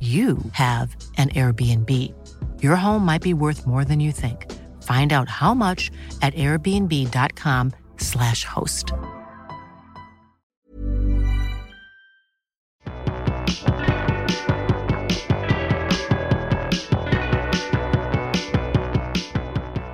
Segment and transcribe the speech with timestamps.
[0.00, 2.14] you have an Airbnb.
[2.62, 4.48] Your home might be worth more than you think.
[4.84, 5.90] Find out how much
[6.22, 8.92] at airbnb.com/slash host.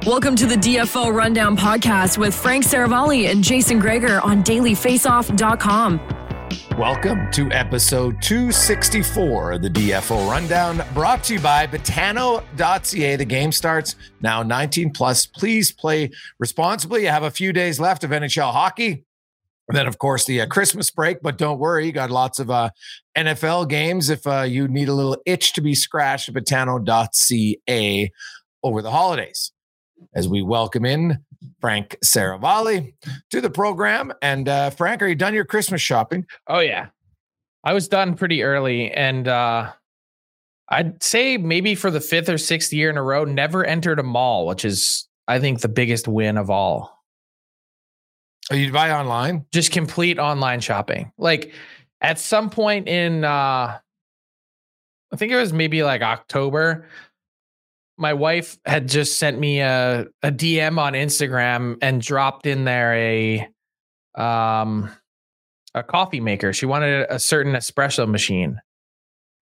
[0.06, 5.98] Welcome to the DFO Rundown podcast with Frank Seravalli and Jason Gregor on dailyfaceoff.com.
[6.79, 13.15] Welcome to episode 264 of the DFO Rundown, brought to you by Betano.ca.
[13.15, 15.25] The game starts now 19 plus.
[15.25, 17.03] Please play responsibly.
[17.03, 19.05] You have a few days left of NHL hockey.
[19.69, 22.51] And then, of course, the uh, Christmas break, but don't worry, you got lots of
[22.51, 22.71] uh,
[23.17, 28.12] NFL games if uh, you need a little itch to be scratched at Betano.ca
[28.65, 29.53] over the holidays.
[30.12, 31.25] As we welcome in
[31.60, 32.94] Frank Seravalli
[33.31, 34.12] to the program.
[34.22, 36.27] And uh, Frank, are you done your Christmas shopping?
[36.47, 36.88] Oh yeah,
[37.65, 39.72] I was done pretty early, and uh,
[40.69, 44.03] I'd say maybe for the fifth or sixth year in a row, never entered a
[44.03, 47.05] mall, which is I think the biggest win of all.
[48.50, 49.47] Oh, you buy online?
[49.53, 51.12] Just complete online shopping.
[51.16, 51.53] Like
[52.00, 53.78] at some point in, uh,
[55.12, 56.87] I think it was maybe like October
[57.97, 62.94] my wife had just sent me a, a DM on Instagram and dropped in there
[62.94, 63.49] a
[64.15, 64.91] um
[65.75, 66.53] a coffee maker.
[66.53, 68.60] She wanted a certain espresso machine.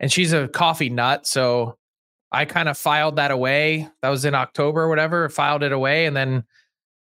[0.01, 1.77] And she's a coffee nut, so
[2.33, 3.89] I kind of filed that away.
[4.01, 6.45] That was in October or whatever, filed it away and then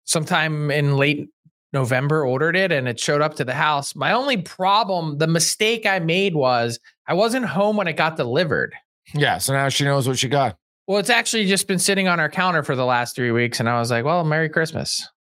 [0.05, 1.29] sometime in late
[1.73, 3.95] November ordered it and it showed up to the house.
[3.95, 8.75] My only problem, the mistake I made was I wasn't home when it got delivered.
[9.15, 10.57] Yeah, so now she knows what she got.
[10.89, 13.69] Well, it's actually just been sitting on our counter for the last three weeks, and
[13.69, 15.09] I was like, "Well, Merry Christmas."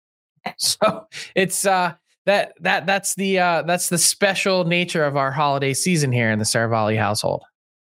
[0.59, 1.95] So it's uh
[2.25, 6.39] that that that's the uh that's the special nature of our holiday season here in
[6.39, 7.43] the Seravalli household.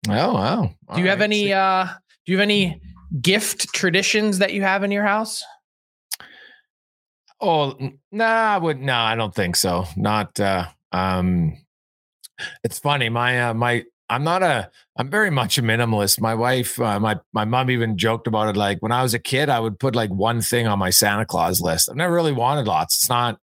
[0.10, 0.60] Oh wow!
[0.90, 1.12] All do you right.
[1.12, 1.86] have any uh
[2.26, 2.82] do you have any
[3.22, 5.42] gift traditions that you have in your house?
[7.40, 7.78] Oh
[8.12, 9.86] nah, I would no, nah, I don't think so.
[9.96, 11.58] Not uh um
[12.66, 13.08] it's funny.
[13.08, 16.20] My uh, my I'm not a I'm very much a minimalist.
[16.20, 18.58] My wife, uh, my my mom even joked about it.
[18.58, 21.26] Like when I was a kid, I would put like one thing on my Santa
[21.26, 21.90] Claus list.
[21.90, 22.98] I've never really wanted lots.
[22.98, 23.40] It's not.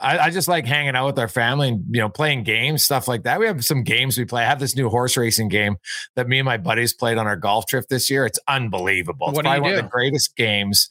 [0.00, 3.08] I, I, just like hanging out with our family and you know playing games, stuff
[3.08, 3.40] like that.
[3.40, 4.44] We have some games we play.
[4.44, 5.76] I have this new horse racing game
[6.14, 8.24] that me and my buddies played on our golf trip this year.
[8.24, 9.28] It's unbelievable.
[9.28, 9.78] It's what probably do one do?
[9.78, 10.88] of the greatest games.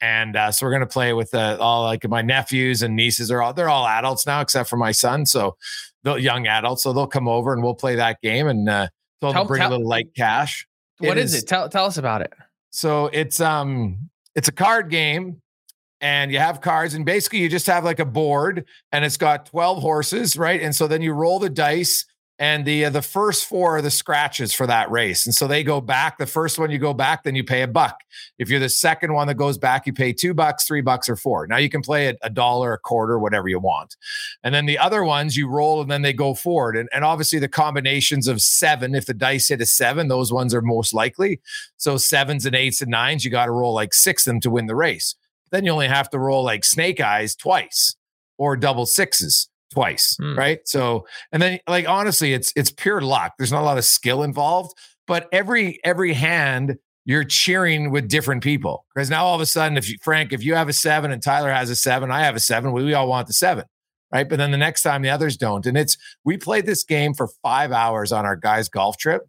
[0.00, 3.40] And uh, so we're gonna play with uh, all like my nephews and nieces are
[3.40, 5.24] all they're all adults now except for my son.
[5.24, 5.56] So
[6.14, 8.88] the young adults, so they'll come over and we'll play that game and uh,
[9.20, 10.66] tell, them bring tell, a little light cash.
[10.98, 11.46] What it is, is it?
[11.46, 12.32] Tell tell us about it.
[12.70, 15.40] So it's um it's a card game
[16.00, 19.46] and you have cards and basically you just have like a board and it's got
[19.46, 20.60] 12 horses, right?
[20.60, 22.04] And so then you roll the dice
[22.38, 25.26] and the uh, the first four are the scratches for that race.
[25.26, 26.18] And so they go back.
[26.18, 28.00] The first one you go back, then you pay a buck.
[28.38, 31.16] If you're the second one that goes back, you pay two bucks, three bucks, or
[31.16, 31.46] four.
[31.46, 33.96] Now you can play a, a dollar, a quarter, whatever you want.
[34.44, 36.76] And then the other ones you roll and then they go forward.
[36.76, 40.54] And, and obviously the combinations of seven, if the dice hit a seven, those ones
[40.54, 41.40] are most likely.
[41.76, 44.50] So sevens and eights and nines, you got to roll like six of them to
[44.50, 45.16] win the race.
[45.50, 47.96] Then you only have to roll like snake eyes twice
[48.36, 50.36] or double sixes twice, mm.
[50.36, 50.60] right?
[50.66, 53.34] So, and then like honestly, it's it's pure luck.
[53.38, 54.76] There's not a lot of skill involved,
[55.06, 59.78] but every every hand you're cheering with different people because now all of a sudden,
[59.78, 62.36] if you Frank, if you have a seven and Tyler has a seven, I have
[62.36, 63.64] a seven, we, we all want the seven,
[64.12, 64.28] right?
[64.28, 67.28] But then the next time the others don't, and it's we played this game for
[67.42, 69.22] five hours on our guys' golf trip,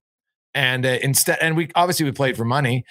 [0.53, 2.83] and uh, instead, and we obviously we played for money,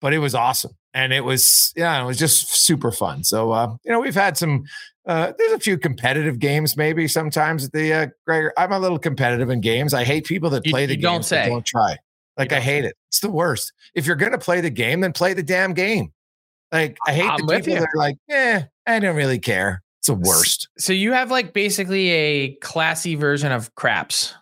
[0.00, 3.74] but it was awesome and it was yeah it was just super fun so uh,
[3.84, 4.64] you know we've had some
[5.06, 8.52] uh, there's a few competitive games maybe sometimes at the uh, Gregor.
[8.56, 9.92] I'm a little competitive in games.
[9.92, 11.48] I hate people that play you, the game don't say.
[11.48, 11.98] don't try.
[12.36, 12.88] Like I hate say.
[12.88, 12.96] it.
[13.08, 13.72] It's the worst.
[13.94, 16.12] If you're gonna play the game, then play the damn game.
[16.72, 19.82] Like I hate I'm the people that are like, yeah, I don't really care.
[20.00, 20.68] It's the worst.
[20.78, 24.34] So you have like basically a classy version of craps.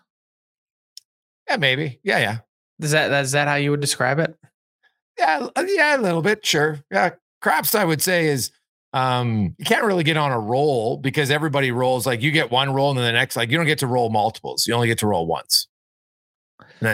[1.47, 1.99] Yeah, maybe.
[2.03, 2.37] Yeah, yeah.
[2.79, 4.35] Is that is that how you would describe it?
[5.17, 6.45] Yeah, yeah, a little bit.
[6.45, 6.79] Sure.
[6.91, 7.11] Yeah,
[7.41, 7.75] craps.
[7.75, 8.51] I would say is
[8.93, 12.71] um, you can't really get on a roll because everybody rolls like you get one
[12.73, 14.67] roll and then the next like you don't get to roll multiples.
[14.67, 15.67] You only get to roll once.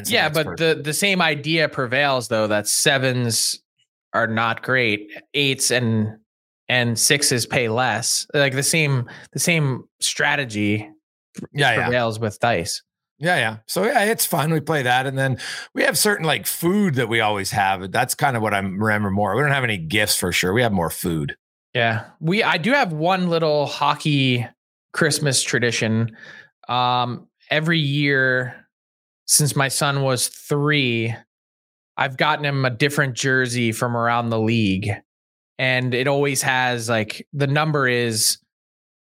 [0.06, 0.78] Yeah, but person.
[0.78, 3.60] the the same idea prevails though that sevens
[4.14, 6.18] are not great, eights and
[6.70, 8.28] and sixes pay less.
[8.34, 10.90] Like the same the same strategy
[11.52, 12.22] yeah, prevails yeah.
[12.22, 12.82] with dice.
[13.18, 13.58] Yeah, yeah.
[13.68, 14.54] So yeah, it's fun.
[14.54, 15.38] We play that, and then
[15.74, 17.92] we have certain like food that we always have.
[17.92, 19.36] That's kind of what I remember more.
[19.36, 20.54] We don't have any gifts for sure.
[20.54, 21.36] We have more food.
[21.74, 22.06] Yeah.
[22.20, 24.46] We I do have one little hockey
[24.94, 26.16] Christmas tradition.
[26.68, 28.68] Um every year
[29.26, 31.16] since my son was 3,
[31.98, 34.90] I've gotten him a different jersey from around the league.
[35.60, 38.40] And it always has like the number is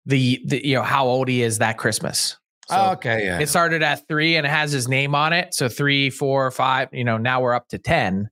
[0.06, 2.38] the, the you know how old he is that Christmas.
[2.68, 3.38] So oh, okay, yeah.
[3.38, 5.54] It started at three and it has his name on it.
[5.54, 8.30] So three, four, five, you know, now we're up to 10.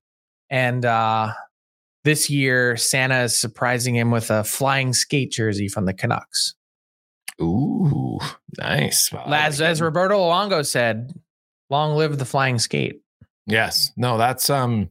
[0.50, 1.32] And uh
[2.08, 6.54] this year, Santa is surprising him with a flying skate jersey from the Canucks.
[7.38, 8.18] Ooh,
[8.58, 9.12] nice.
[9.26, 11.12] as, as Roberto Luongo said,
[11.68, 13.02] long live the flying skate.
[13.46, 13.92] Yes.
[13.98, 14.88] No, that's um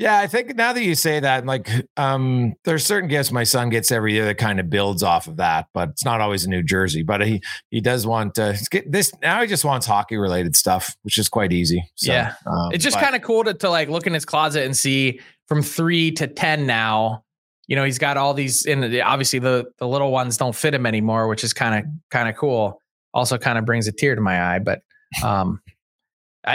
[0.00, 1.68] yeah, I think now that you say that, like,
[1.98, 5.36] um, there's certain gifts my son gets every year that kind of builds off of
[5.36, 7.02] that, but it's not always a New Jersey.
[7.02, 9.42] But he he does want to get this now.
[9.42, 11.84] He just wants hockey related stuff, which is quite easy.
[11.96, 14.64] So, yeah, um, it's just kind of cool to to like look in his closet
[14.64, 15.20] and see
[15.50, 17.24] from three to ten now.
[17.66, 20.86] You know, he's got all these, and obviously the the little ones don't fit him
[20.86, 22.80] anymore, which is kind of kind of cool.
[23.12, 24.82] Also, kind of brings a tear to my eye, but
[25.24, 25.60] um,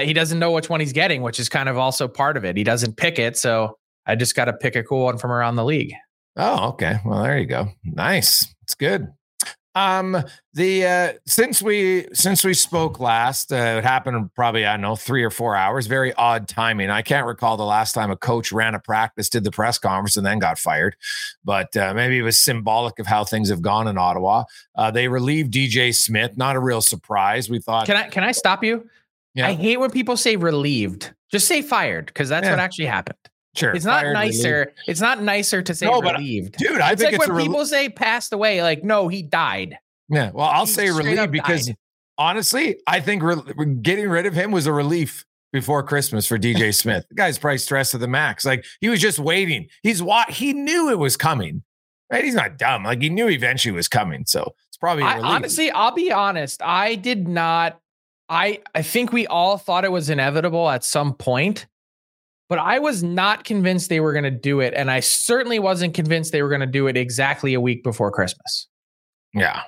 [0.01, 2.55] he doesn't know which one he's getting, which is kind of also part of it.
[2.55, 5.57] He doesn't pick it, so I just got to pick a cool one from around
[5.57, 5.93] the league.
[6.37, 6.99] Oh, okay.
[7.05, 7.67] Well, there you go.
[7.83, 8.53] Nice.
[8.63, 9.07] It's good.
[9.75, 10.23] Um,
[10.53, 14.95] the uh, since we since we spoke last, uh, it happened probably I don't know
[14.95, 15.85] three or four hours.
[15.87, 16.89] Very odd timing.
[16.89, 20.15] I can't recall the last time a coach ran a practice, did the press conference,
[20.15, 20.95] and then got fired.
[21.43, 24.45] But uh, maybe it was symbolic of how things have gone in Ottawa.
[24.75, 26.37] Uh, they relieved DJ Smith.
[26.37, 27.49] Not a real surprise.
[27.49, 27.85] We thought.
[27.85, 28.89] Can I can I stop you?
[29.33, 29.47] Yeah.
[29.47, 31.13] I hate when people say relieved.
[31.29, 32.51] Just say fired because that's yeah.
[32.51, 33.17] what actually happened.
[33.55, 33.73] Sure.
[33.73, 34.59] It's not nicer.
[34.59, 34.79] Relieved.
[34.87, 36.57] It's not nicer to say no, uh, relieved.
[36.57, 39.21] Dude, I it's think like it's when people rel- say passed away, like, no, he
[39.21, 39.77] died.
[40.09, 40.31] Yeah.
[40.33, 41.77] Well, I'll he say relieved because died.
[42.17, 46.73] honestly, I think re- getting rid of him was a relief before Christmas for DJ
[46.79, 47.05] Smith.
[47.09, 48.45] the guy's probably stressed to the max.
[48.45, 49.67] Like he was just waiting.
[49.83, 51.63] He's what he knew it was coming.
[52.11, 52.23] Right?
[52.23, 52.83] He's not dumb.
[52.83, 54.25] Like he knew eventually was coming.
[54.27, 56.61] So it's probably I, honestly, I'll be honest.
[56.61, 57.79] I did not
[58.29, 61.67] I I think we all thought it was inevitable at some point,
[62.49, 65.93] but I was not convinced they were going to do it, and I certainly wasn't
[65.93, 68.67] convinced they were going to do it exactly a week before Christmas.
[69.33, 69.63] Yeah.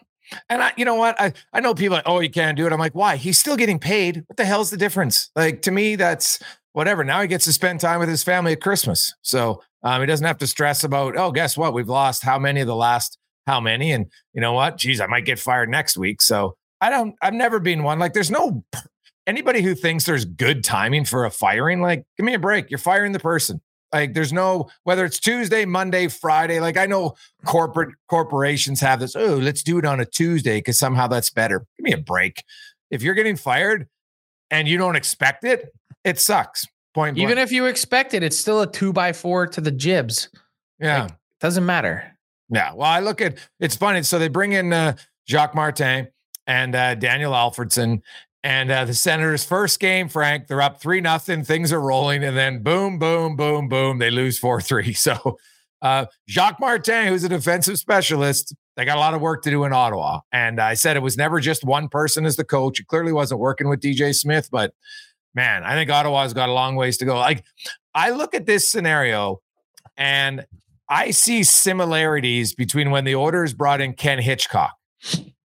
[0.50, 1.20] And I, you know what?
[1.20, 2.74] I, I know people like, oh, you can't do it.
[2.74, 3.16] I'm like, why?
[3.16, 4.24] He's still getting paid.
[4.28, 5.30] What the hell's the difference?
[5.36, 6.40] Like to me, that's
[6.74, 7.04] whatever.
[7.04, 9.14] Now he gets to spend time with his family at Christmas.
[9.22, 11.74] So um, he doesn't have to stress about, oh, guess what?
[11.74, 13.94] We've lost how many of the last how many?
[13.94, 14.78] And you know what?
[14.78, 16.22] Geez, I might get fired next week.
[16.22, 17.98] So I don't, I've never been one.
[17.98, 18.64] Like, there's no,
[19.28, 22.72] anybody who thinks there's good timing for a firing, like, give me a break.
[22.72, 23.62] You're firing the person.
[23.94, 26.60] Like, there's no, whether it's Tuesday, Monday, Friday.
[26.60, 27.16] Like, I know
[27.46, 31.60] corporate corporations have this, oh, let's do it on a Tuesday because somehow that's better.
[31.78, 32.44] Give me a break.
[32.90, 33.88] If you're getting fired
[34.50, 36.66] and you don't expect it, it sucks.
[36.94, 40.30] Point Even if you expect it, it's still a two by four to the jibs.
[40.80, 41.04] Yeah.
[41.04, 42.18] Like, doesn't matter.
[42.50, 42.74] Yeah.
[42.74, 44.04] Well, I look at it's funny.
[44.04, 44.96] So they bring in uh,
[45.30, 46.08] Jacques Martin
[46.48, 48.02] and uh, Daniel Alfredsson.
[48.48, 51.44] And uh, the Senators' first game, Frank, they're up three nothing.
[51.44, 54.94] Things are rolling, and then boom, boom, boom, boom, they lose four three.
[55.08, 55.38] So
[55.82, 59.66] uh, Jacques Martin, who's a defensive specialist, they got a lot of work to do
[59.66, 60.22] in Ottawa.
[60.32, 62.80] And I said it was never just one person as the coach.
[62.80, 64.74] It clearly wasn't working with DJ Smith, but
[65.36, 67.18] man, I think Ottawa's got a long ways to go.
[67.18, 67.44] Like
[67.94, 69.42] I look at this scenario
[69.98, 70.46] and
[70.88, 74.74] I see similarities between when the Oilers brought in Ken Hitchcock,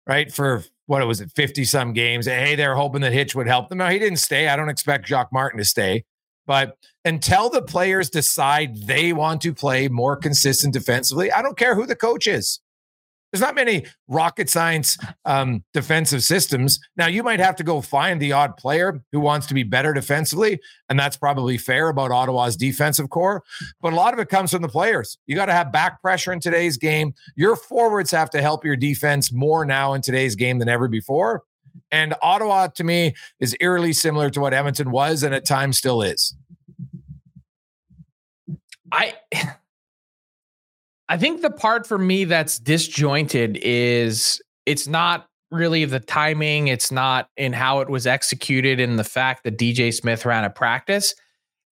[0.07, 0.31] right?
[0.31, 2.27] For what was it, 50 some games.
[2.27, 3.79] Hey, they're hoping that Hitch would help them.
[3.79, 4.49] No, he didn't stay.
[4.49, 6.05] I don't expect Jacques Martin to stay.
[6.49, 11.77] But until the players decide they want to play more consistent defensively, I don't care
[11.77, 12.59] who the coach is.
[13.33, 16.81] There's not many rocket science um, defensive systems.
[16.97, 19.93] Now, you might have to go find the odd player who wants to be better
[19.93, 23.43] defensively, and that's probably fair about Ottawa's defensive core.
[23.81, 25.17] But a lot of it comes from the players.
[25.27, 27.15] You got to have back pressure in today's game.
[27.37, 31.45] Your forwards have to help your defense more now in today's game than ever before.
[31.93, 36.03] And Ottawa, to me, is eerily similar to what Edmonton was and at times still
[36.03, 36.35] is.
[38.93, 39.15] I
[41.11, 46.93] I think the part for me that's disjointed is it's not really the timing, it's
[46.93, 51.13] not in how it was executed in the fact that DJ Smith ran a practice.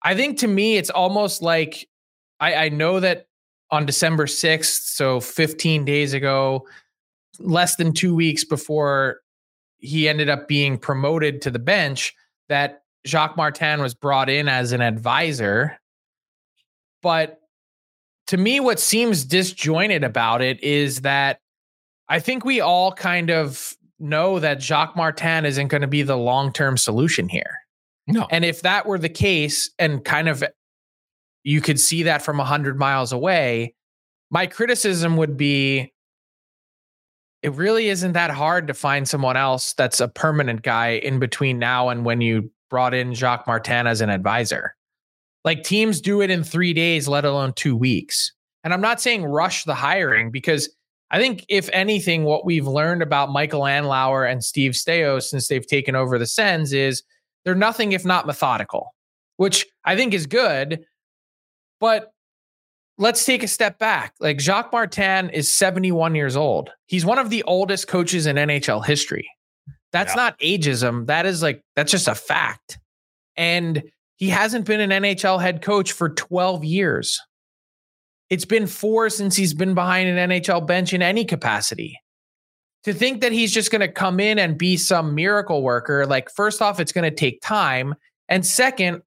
[0.01, 1.87] I think to me it's almost like
[2.39, 3.27] I, I know that
[3.69, 6.67] on December 6th, so 15 days ago,
[7.37, 9.19] less than two weeks before
[9.77, 12.15] he ended up being promoted to the bench,
[12.49, 15.77] that Jacques Martin was brought in as an advisor.
[17.03, 17.39] But
[18.27, 21.39] to me, what seems disjointed about it is that
[22.09, 26.17] I think we all kind of know that Jacques Martin isn't going to be the
[26.17, 27.57] long term solution here.
[28.07, 28.27] No.
[28.29, 30.43] And if that were the case, and kind of
[31.43, 33.75] you could see that from 100 miles away,
[34.29, 35.93] my criticism would be
[37.43, 41.59] it really isn't that hard to find someone else that's a permanent guy in between
[41.59, 44.75] now and when you brought in Jacques Martin as an advisor.
[45.43, 48.33] Like teams do it in three days, let alone two weeks.
[48.63, 50.69] And I'm not saying rush the hiring because
[51.09, 55.65] I think, if anything, what we've learned about Michael Andlauer and Steve Staios since they've
[55.65, 57.03] taken over the Sens is
[57.45, 58.93] they're nothing if not methodical,
[59.37, 60.85] which I think is good.
[61.79, 62.11] But
[62.97, 64.15] let's take a step back.
[64.19, 66.71] Like Jacques Martin is 71 years old.
[66.87, 69.29] He's one of the oldest coaches in NHL history.
[69.93, 70.23] That's yeah.
[70.23, 71.07] not ageism.
[71.07, 72.79] That is like, that's just a fact.
[73.37, 73.83] And
[74.17, 77.19] he hasn't been an NHL head coach for 12 years.
[78.29, 81.99] It's been four since he's been behind an NHL bench in any capacity.
[82.83, 86.29] To think that he's just going to come in and be some miracle worker, like,
[86.29, 87.95] first off, it's going to take time.
[88.27, 89.01] And second,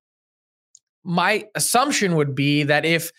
[1.05, 3.11] my assumption would be that if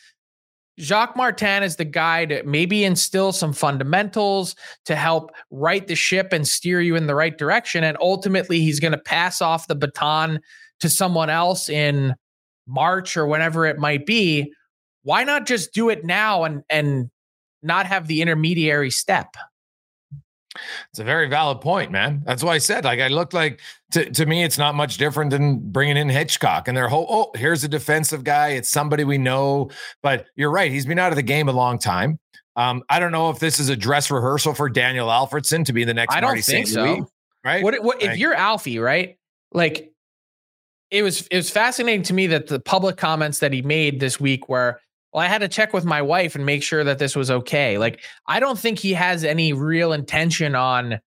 [0.80, 4.56] Jacques Martin is the guy to maybe instill some fundamentals
[4.86, 7.84] to help right the ship and steer you in the right direction.
[7.84, 10.40] And ultimately, he's going to pass off the baton
[10.82, 12.16] to someone else in
[12.68, 14.54] March or whenever it might be,
[15.04, 17.10] why not just do it now and and
[17.64, 19.36] not have the intermediary step?
[20.90, 22.24] It's a very valid point, man.
[22.26, 23.62] That's why I said, like, I looked like
[23.92, 27.32] to, to me, it's not much different than bringing in Hitchcock and their whole, oh,
[27.38, 28.50] here's a defensive guy.
[28.50, 29.70] It's somebody we know.
[30.04, 30.70] But you're right.
[30.70, 32.20] He's been out of the game a long time.
[32.58, 35.86] Um, I don't know if this is a dress rehearsal for Daniel Alfredsson to be
[35.86, 36.76] the next I don't Marty think St.
[36.76, 36.84] so.
[36.84, 37.04] Louis,
[37.46, 37.64] right?
[37.64, 39.18] What, what if you're Alfie, right?
[39.54, 39.94] Like
[40.92, 44.20] it was it was fascinating to me that the public comments that he made this
[44.20, 44.80] week were
[45.14, 47.78] well, I had to check with my wife and make sure that this was okay.
[47.78, 51.00] Like, I don't think he has any real intention on.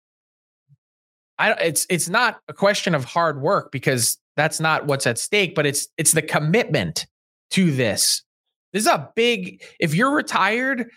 [1.39, 5.55] I it's it's not a question of hard work because that's not what's at stake,
[5.55, 7.05] but it's it's the commitment
[7.51, 8.23] to this.
[8.71, 9.63] This is a big.
[9.79, 10.89] If you're retired,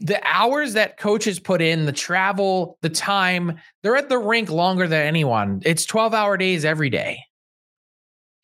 [0.00, 4.86] the hours that coaches put in, the travel, the time, they're at the rink longer
[4.88, 5.60] than anyone.
[5.64, 7.20] It's 12 hour days every day.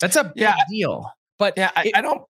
[0.01, 1.11] That's a big yeah, deal.
[1.39, 2.23] But yeah, I, it, I, don't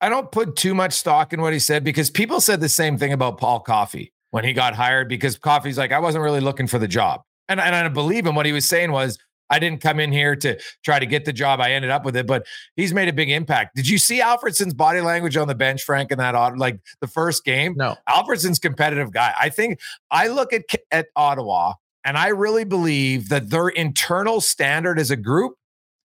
[0.00, 2.98] I don't put too much stock in what he said because people said the same
[2.98, 6.66] thing about Paul Coffey when he got hired because Coffey's like, I wasn't really looking
[6.66, 7.22] for the job.
[7.48, 8.34] And, and I believe him.
[8.34, 9.18] What he was saying was,
[9.50, 11.60] I didn't come in here to try to get the job.
[11.60, 13.74] I ended up with it, but he's made a big impact.
[13.74, 17.06] Did you see Alfredsson's body language on the bench, Frank, in that odd, like the
[17.06, 17.74] first game?
[17.76, 17.96] No.
[18.08, 19.34] Alfredsson's competitive guy.
[19.40, 19.80] I think
[20.10, 25.16] I look at at Ottawa and I really believe that their internal standard as a
[25.16, 25.54] group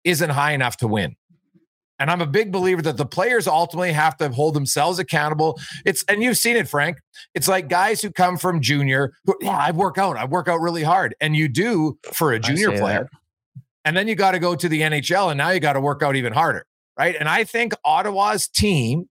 [0.05, 1.15] isn't high enough to win.
[1.97, 5.59] And I'm a big believer that the players ultimately have to hold themselves accountable.
[5.85, 6.97] It's and you've seen it, Frank.
[7.33, 10.59] It's like guys who come from junior, who, yeah, I work out, I work out
[10.59, 11.15] really hard.
[11.21, 13.07] And you do for a junior player.
[13.11, 13.61] That.
[13.85, 16.03] And then you got to go to the NHL and now you got to work
[16.03, 16.65] out even harder.
[16.97, 17.15] Right.
[17.17, 19.07] And I think Ottawa's team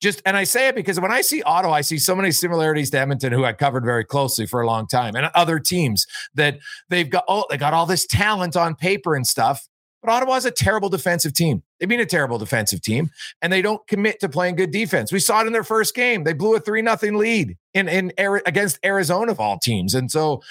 [0.00, 2.90] just and I say it because when I see Ottawa, I see so many similarities
[2.90, 6.58] to Edmonton, who I covered very closely for a long time, and other teams that
[6.88, 7.24] they've got.
[7.28, 9.68] Oh, they got all this talent on paper and stuff,
[10.02, 11.62] but Ottawa's a terrible defensive team.
[11.78, 13.10] They've been a terrible defensive team,
[13.42, 15.12] and they don't commit to playing good defense.
[15.12, 18.12] We saw it in their first game; they blew a three nothing lead in in
[18.18, 20.42] against Arizona of all teams, and so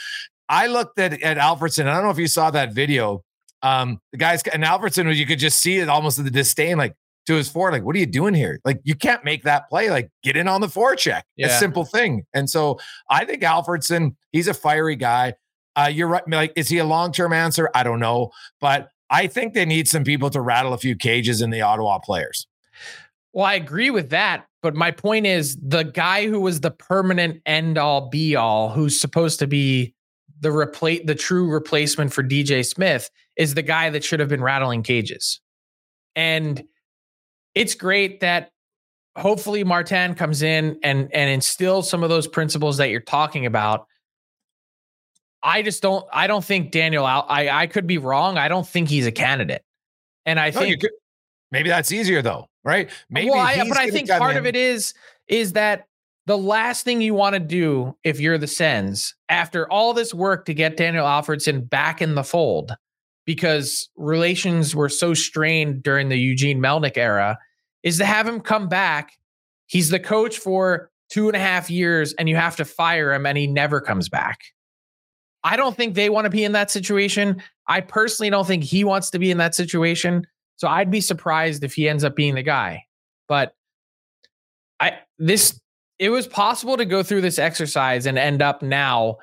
[0.48, 1.88] I looked at at Alfredsson.
[1.88, 3.24] I don't know if you saw that video.
[3.62, 6.96] Um, the guys and Alfredsson, you could just see it almost the disdain, like
[7.30, 8.60] to his forward, like, what are you doing here?
[8.66, 9.92] Like, you can't make that play.
[9.92, 11.22] Like, get in on the forecheck.
[11.36, 11.48] Yeah.
[11.48, 12.26] A simple thing.
[12.34, 15.36] And so I think Alfredsson, he's a fiery guy.
[15.76, 16.28] Uh, you're right.
[16.28, 17.70] Like, is he a long term answer?
[17.76, 18.32] I don't know.
[18.60, 22.00] But I think they need some people to rattle a few cages in the Ottawa
[22.00, 22.48] players.
[23.34, 24.46] Well, I agree with that.
[24.62, 29.00] But my point is the guy who was the permanent end all be all, who's
[29.00, 29.94] supposed to be
[30.42, 34.44] the replace the true replacement for DJ Smith, is the guy that should have been
[34.44, 35.40] rattling cages.
[36.16, 36.64] And
[37.56, 38.52] it's great that
[39.18, 43.86] hopefully Martin comes in and and instills some of those principles that you're talking about.
[45.42, 48.38] I just don't I don't think Daniel Al- I I could be wrong.
[48.38, 49.64] I don't think he's a candidate.
[50.26, 50.92] And I no, think could,
[51.52, 52.90] maybe that's easier though, right?
[53.10, 54.38] Maybe well, I, but I think part in.
[54.38, 54.94] of it is
[55.28, 55.86] is that
[56.26, 60.46] the last thing you want to do if you're the Sens after all this work
[60.46, 62.76] to get Daniel Alfredsson back in the fold
[63.26, 67.38] because relations were so strained during the Eugene Melnyk era
[67.84, 69.14] is to have him come back.
[69.68, 73.26] He's the coach for two and a half years and you have to fire him
[73.26, 74.40] and he never comes back.
[75.44, 77.42] I don't think they want to be in that situation.
[77.68, 80.28] I personally don't think he wants to be in that situation.
[80.58, 82.84] So I'd be surprised if he ends up being the guy.
[83.28, 83.54] But
[84.80, 85.60] I this
[85.98, 89.18] it was possible to go through this exercise and end up now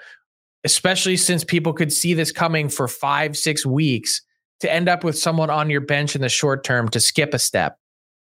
[0.67, 4.21] especially since people could see this coming for five, six weeks
[4.59, 7.39] to end up with someone on your bench in the short term to skip a
[7.39, 7.79] step.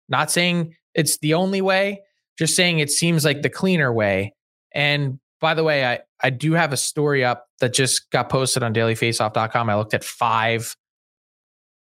[0.08, 2.00] Not saying it's the only way,
[2.38, 4.34] just saying it seems like the cleaner way.
[4.72, 8.62] And by the way, I, I do have a story up that just got posted
[8.62, 9.70] on dailyfaceoff.com.
[9.70, 10.76] I looked at five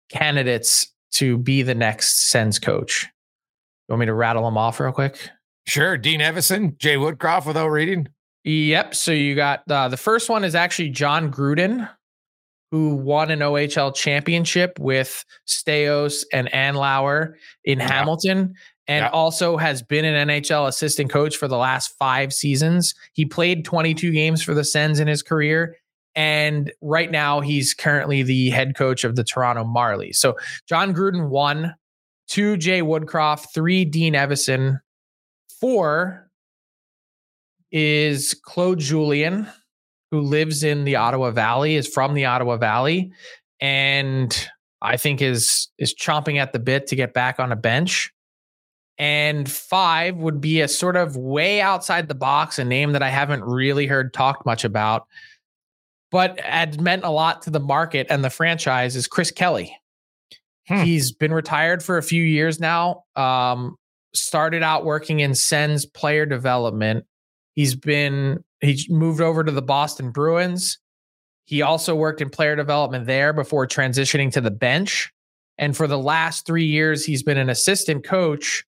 [0.10, 3.04] candidates to be the next Sens coach.
[3.88, 5.30] You want me to rattle them off real quick?
[5.66, 5.98] Sure.
[5.98, 8.08] Dean Evason, Jay Woodcroft without reading.
[8.44, 8.96] Yep.
[8.96, 11.90] So you got uh, the first one is actually John Gruden,
[12.72, 17.92] who won an OHL championship with Staios and Andlauer in yeah.
[17.92, 18.56] Hamilton,
[18.88, 19.10] and yeah.
[19.10, 22.94] also has been an NHL assistant coach for the last five seasons.
[23.14, 25.78] He played 22 games for the Sens in his career.
[26.16, 30.18] And right now, he's currently the head coach of the Toronto Marlies.
[30.18, 30.36] So,
[30.68, 31.74] John Gruden one,
[32.28, 34.80] two Jay Woodcroft, three Dean Evason,
[35.60, 36.30] four
[37.72, 39.48] is Claude Julien,
[40.12, 43.12] who lives in the Ottawa Valley, is from the Ottawa Valley,
[43.60, 44.48] and
[44.84, 48.14] I think is is chomping at the bit to get back on a bench.
[48.98, 53.10] And five would be a sort of way outside the box, a name that I
[53.10, 55.08] haven't really heard talked much about,
[56.12, 59.76] but had meant a lot to the market and the franchise is Chris Kelly.
[60.68, 60.84] Hmm.
[60.84, 63.04] He's been retired for a few years now.
[63.16, 63.78] Um,
[64.14, 67.06] started out working in Sens player development
[67.54, 70.80] He's been he moved over to the Boston Bruins.
[71.46, 75.12] He also worked in player development there before transitioning to the bench.
[75.58, 78.64] And for the last three years, he's been an assistant coach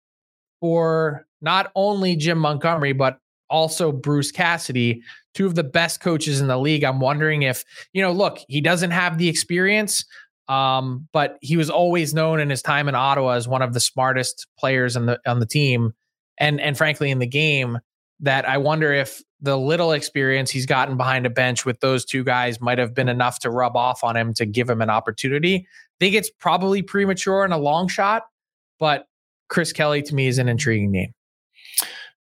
[0.59, 5.01] for not only Jim Montgomery, but also Bruce Cassidy,
[5.33, 6.83] two of the best coaches in the league.
[6.83, 7.63] I'm wondering if,
[7.93, 10.05] you know, look, he doesn't have the experience,
[10.47, 13.79] um, but he was always known in his time in Ottawa as one of the
[13.79, 15.93] smartest players on the on the team
[16.37, 17.79] and and frankly in the game
[18.19, 22.23] that I wonder if the little experience he's gotten behind a bench with those two
[22.23, 25.55] guys might have been enough to rub off on him to give him an opportunity.
[25.55, 28.23] I think it's probably premature and a long shot,
[28.79, 29.05] but
[29.49, 31.13] Chris Kelly to me is an intriguing name.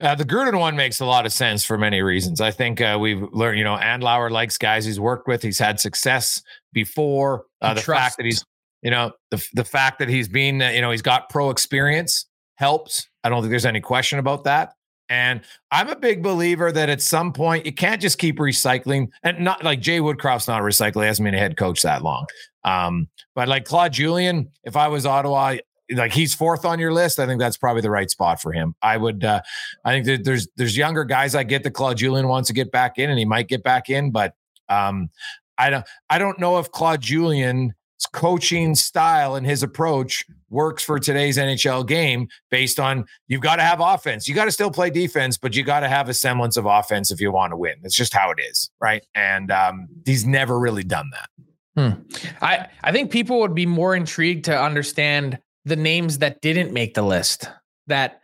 [0.00, 2.40] Uh, the Gruden one makes a lot of sense for many reasons.
[2.40, 5.42] I think uh, we've learned, you know, Andlauer likes guys he's worked with.
[5.42, 7.44] He's had success before.
[7.60, 8.44] Uh, the fact that he's,
[8.82, 12.26] you know, the, the fact that he's been, uh, you know, he's got pro experience
[12.56, 13.08] helps.
[13.22, 14.72] I don't think there's any question about that.
[15.08, 19.40] And I'm a big believer that at some point you can't just keep recycling and
[19.40, 22.26] not like Jay Woodcroft's not recycling, hasn't been a head coach that long.
[22.64, 25.56] Um, but like Claude Julien, if I was Ottawa,
[25.90, 28.74] like he's fourth on your list, I think that's probably the right spot for him.
[28.82, 29.42] I would, uh,
[29.84, 31.34] I think that there's there's younger guys.
[31.34, 33.90] I get that Claude Julien wants to get back in, and he might get back
[33.90, 34.34] in, but
[34.68, 35.10] um,
[35.58, 37.74] I don't I don't know if Claude Julien
[38.12, 43.62] coaching style and his approach works for today's NHL game based on you've got to
[43.62, 44.28] have offense.
[44.28, 47.10] You got to still play defense, but you got to have a semblance of offense
[47.10, 47.74] if you want to win.
[47.82, 49.04] It's just how it is, right?
[49.14, 51.28] And um, he's never really done that.
[51.74, 52.02] Hmm.
[52.42, 56.94] I I think people would be more intrigued to understand the names that didn't make
[56.94, 57.48] the list.
[57.86, 58.20] That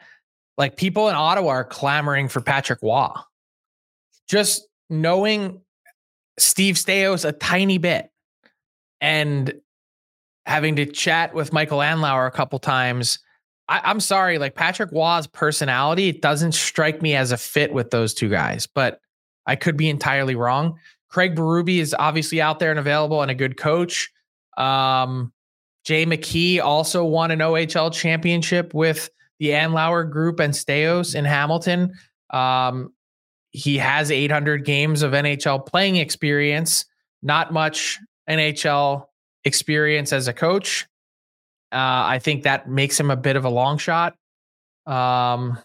[0.57, 3.09] Like people in Ottawa are clamoring for Patrick Roy.
[4.29, 5.61] Just knowing
[6.39, 8.11] Steve Staios a tiny bit
[9.01, 9.55] and
[10.47, 13.19] having to chat with Michael Andlauer a couple times.
[13.69, 17.91] I, am sorry, like Patrick Roy's personality, it doesn't strike me as a fit with
[17.91, 19.01] those two guys, but
[19.47, 20.79] I could be entirely wrong.
[21.11, 24.11] Craig Berube is obviously out there and available and a good coach.
[24.57, 25.33] Um,
[25.85, 31.95] Jay McKee also won an OHL championship with the Andlauer group and Staios in Hamilton.
[32.31, 32.93] Um,
[33.51, 36.85] he has 800 games of NHL playing experience,
[37.23, 39.07] not much NHL
[39.45, 40.87] experience as a coach.
[41.73, 44.15] Uh, I think that makes him a bit of a long shot.
[44.87, 45.59] Um,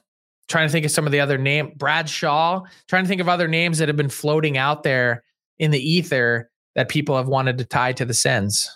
[0.48, 2.62] trying to think of some of the other name, Brad Shaw.
[2.88, 5.24] Trying to think of other names that have been floating out there
[5.60, 8.70] in the ether that people have wanted to tie to the Sens.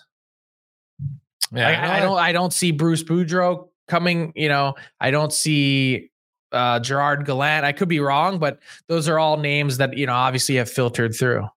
[1.52, 2.18] Yeah, I, I, don't.
[2.18, 4.32] I don't see Bruce Boudreau coming.
[4.36, 6.10] You know, I don't see
[6.52, 7.64] uh, Gerard Gallant.
[7.64, 11.14] I could be wrong, but those are all names that you know obviously have filtered
[11.14, 11.48] through.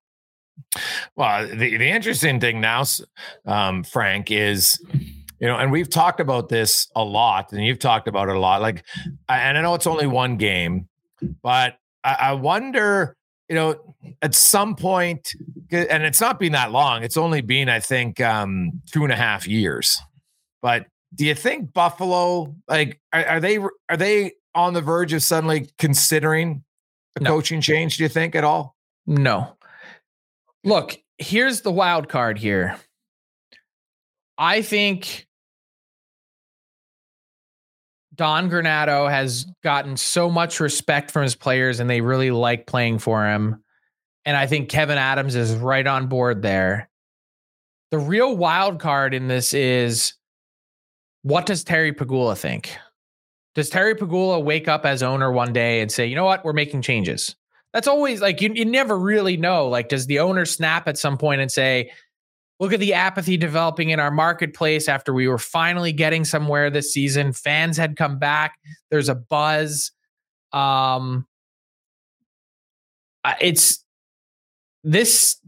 [1.16, 2.84] Well, the, the interesting thing now,
[3.46, 4.78] um, Frank, is
[5.42, 8.38] you know, and we've talked about this a lot, and you've talked about it a
[8.38, 8.62] lot.
[8.62, 8.84] Like,
[9.28, 10.88] and I know it's only one game,
[11.42, 13.16] but I, I wonder,
[13.52, 15.34] you know, at some point,
[15.70, 17.02] and it's not been that long.
[17.02, 20.00] It's only been, I think, um, two and a half years.
[20.62, 23.58] But do you think Buffalo, like, are, are they
[23.90, 26.64] are they on the verge of suddenly considering
[27.16, 27.28] a no.
[27.28, 27.98] coaching change?
[27.98, 28.74] Do you think at all?
[29.06, 29.54] No.
[30.64, 32.78] Look, here's the wild card here.
[34.38, 35.26] I think
[38.22, 43.00] Don Granato has gotten so much respect from his players and they really like playing
[43.00, 43.64] for him.
[44.24, 46.88] And I think Kevyn Adams is right on board there.
[47.90, 50.14] The real wild card in this is
[51.22, 52.76] what does Terry Pegula think?
[53.56, 56.52] Does Terry Pegula wake up as owner one day and say, you know what, we're
[56.52, 57.34] making changes?
[57.72, 59.66] That's always like you, you never really know.
[59.66, 61.90] Like, does the owner snap at some point and say,
[62.62, 66.92] look at the apathy developing in our marketplace after we were finally getting somewhere this
[66.92, 67.32] season?
[67.32, 68.54] Fans had come back.
[68.88, 69.90] There's a buzz.
[70.52, 71.26] Um,
[73.40, 73.84] it's
[74.84, 75.38] this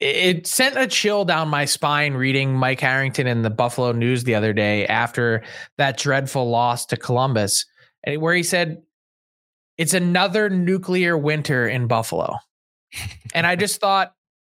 [0.00, 4.34] it sent a chill down my spine reading Mike Harrington in the Buffalo News the
[4.34, 5.42] other day after
[5.78, 7.64] that dreadful loss to Columbus,
[8.18, 8.82] where he said
[9.78, 12.36] it's another nuclear winter in Buffalo.
[13.34, 14.12] and I just thought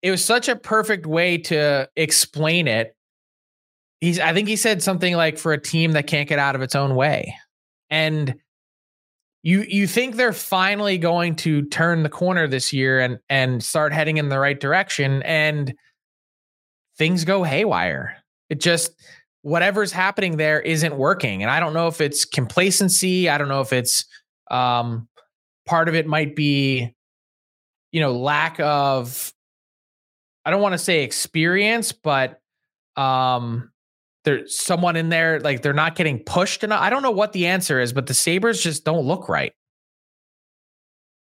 [0.05, 2.95] it was such a perfect way to explain it.
[4.01, 6.61] He's I think he said something like for a team that can't get out of
[6.61, 7.35] its own way.
[7.89, 8.35] And
[9.41, 13.93] you you think they're finally going to turn the corner this year and and start
[13.93, 15.73] heading in the right direction and
[16.99, 18.15] things go haywire.
[18.51, 18.91] It just
[19.41, 23.61] whatever's happening there isn't working and I don't know if it's complacency, I don't know
[23.61, 24.05] if it's
[24.51, 25.07] um
[25.65, 26.93] part of it might be
[27.91, 29.33] you know lack of
[30.45, 32.41] I don't want to say experience but
[32.95, 33.71] um
[34.25, 36.81] there's someone in there like they're not getting pushed enough.
[36.81, 39.53] I don't know what the answer is, but the Sabres just don't look right.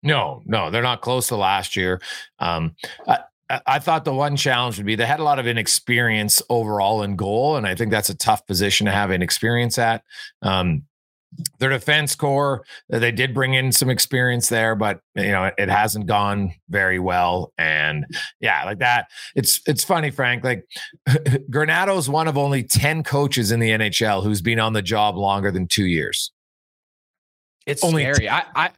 [0.03, 2.01] No, no, they're not close to last year.
[2.39, 2.75] Um,
[3.07, 3.19] I,
[3.65, 7.15] I thought the one challenge would be they had a lot of inexperience overall in
[7.15, 10.03] goal, and I think that's a tough position to have inexperience at.
[10.41, 10.83] Um,
[11.59, 15.69] their defense core uh, they did bring in some experience there but you know it,
[15.69, 17.53] hasn't gone very well.
[17.57, 18.05] And
[18.39, 20.65] yeah like that it's it's funny frank like
[21.51, 25.51] Granato's one of only 10 coaches in the nhl who's been on the job longer
[25.51, 26.31] than two years.
[27.65, 28.29] It's only scary.
[28.29, 28.69] I, I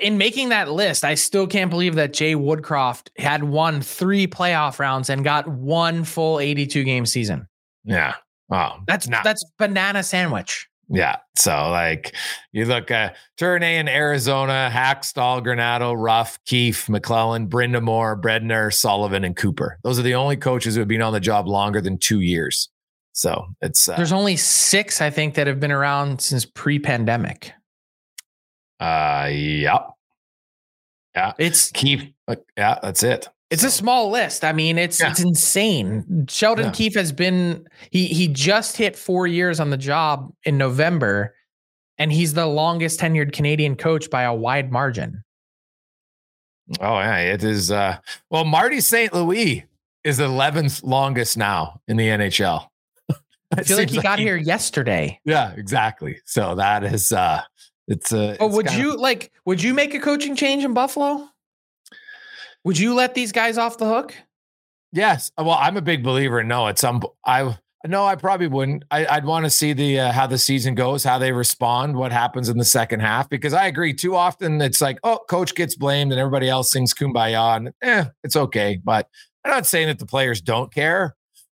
[0.00, 4.78] in making that list i still can't believe that jay woodcroft had won three playoff
[4.78, 7.48] rounds and got one full 82 game season.
[7.84, 8.14] Yeah.
[8.50, 11.16] Oh, that's not that's banana sandwich yeah.
[11.36, 12.14] So like
[12.52, 19.24] you look at uh, Tourigny in Arizona, Hakstol, Granato, Ruff, Keefe, McLellan, Brind'Amour, Bednar, Sullivan,
[19.24, 19.78] and Cooper.
[19.82, 22.68] Those are the only coaches who have been on the job longer than two years.
[23.12, 27.52] So it's uh, there's only six, I think, that have been around since pre-pandemic.
[28.78, 29.78] Uh yeah.
[31.14, 31.32] Yeah.
[31.38, 32.12] It's Keefe.
[32.56, 33.28] Yeah, that's it.
[33.50, 34.44] It's a small list.
[34.44, 35.10] I mean, it's yeah.
[35.10, 36.26] it's insane.
[36.28, 36.72] Sheldon yeah.
[36.72, 41.34] Keefe has been he he just hit four years on the job in November,
[41.96, 45.22] and he's the longest tenured Canadian coach by a wide margin.
[46.80, 47.70] Oh yeah, it is.
[47.70, 47.98] Uh,
[48.30, 49.14] well, Marty St.
[49.14, 49.64] Louis
[50.02, 52.66] is the eleventh longest now in the NHL.
[53.56, 55.20] I feel like he like got he, here yesterday.
[55.24, 56.18] Yeah, exactly.
[56.24, 57.42] So that is uh
[57.86, 61.28] it's uh Oh, would you of, like would you make a coaching change in Buffalo?
[62.66, 64.12] Would you let these guys off the hook?
[64.90, 65.30] Yes.
[65.38, 66.66] Well, I'm a big believer in no.
[66.66, 68.82] At some, I No, I probably wouldn't.
[68.90, 72.10] I, would want to see the uh, how the season goes, how they respond, what
[72.10, 73.28] happens in the second half.
[73.28, 76.92] Because I agree, too often it's like, oh, coach gets blamed and everybody else sings
[76.92, 78.80] kumbaya, and eh, it's okay.
[78.82, 79.08] But
[79.44, 81.14] I'm not saying that the players don't care,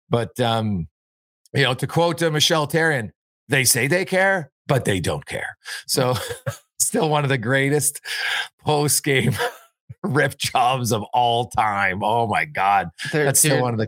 [0.10, 0.88] but um,
[1.54, 3.10] you know, to quote uh, Michel Therrien,
[3.50, 5.58] they say they care, but they don't care.
[5.88, 6.14] So,
[6.80, 8.00] still one of the greatest
[8.64, 9.36] post game
[10.04, 12.04] rip jobs of all time.
[12.04, 12.90] Oh my God.
[13.12, 13.88] There, That's dude, still one of the,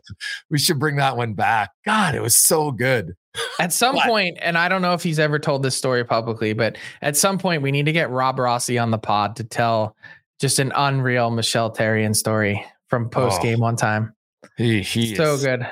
[0.50, 1.72] we should bring that one back.
[1.86, 3.16] God, it was so good.
[3.60, 6.78] At some point, and I don't know if he's ever told this story publicly, but
[7.02, 9.96] at some point we need to get Rob Rossi on the pod to tell
[10.40, 14.14] just an unreal Michel Therrien story from post game oh, one time.
[14.58, 15.68] He, he so is, good.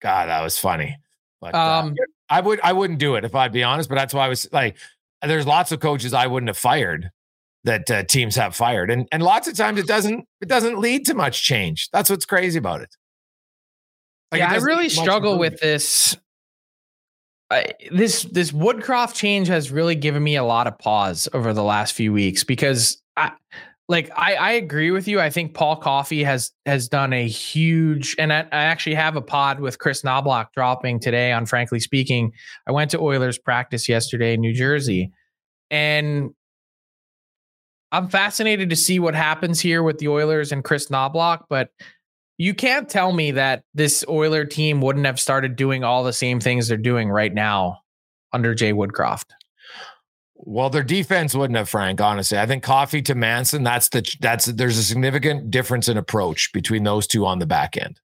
[0.00, 0.98] God, that was funny.
[1.40, 3.96] But uh, um, uh, I would I wouldn't do it if I'd be honest, but
[3.96, 4.76] that's why I was like,
[5.22, 7.10] there's lots of coaches I wouldn't have fired
[7.64, 11.06] that uh, teams have fired, and and lots of times it doesn't it doesn't lead
[11.06, 11.88] to much change.
[11.92, 12.94] That's what's crazy about it.
[14.30, 16.16] Like yeah, it I really struggle with this.
[17.50, 21.62] I, this this Woodcroft change has really given me a lot of pause over the
[21.62, 23.32] last few weeks because I
[23.88, 25.20] like I, I agree with you.
[25.20, 29.22] I think Paul Coffey has has done a huge and I, I actually have a
[29.22, 32.32] pod with Chris Knoblauch dropping today on Frankly Speaking.
[32.66, 35.12] I went to Oilers practice yesterday in New Jersey
[35.70, 36.30] and
[37.92, 41.70] I'm fascinated to see what happens here with the Oilers and Chris Knoblauch, but
[42.38, 46.40] you can't tell me that this Oiler team wouldn't have started doing all the same
[46.40, 47.78] things they're doing right now
[48.32, 49.26] under Jay Woodcroft.
[50.34, 52.00] Well, their defense wouldn't have, Frank.
[52.00, 53.62] Honestly, I think Coffey to Manson.
[53.62, 57.76] That's the that's there's a significant difference in approach between those two on the back
[57.76, 58.00] end.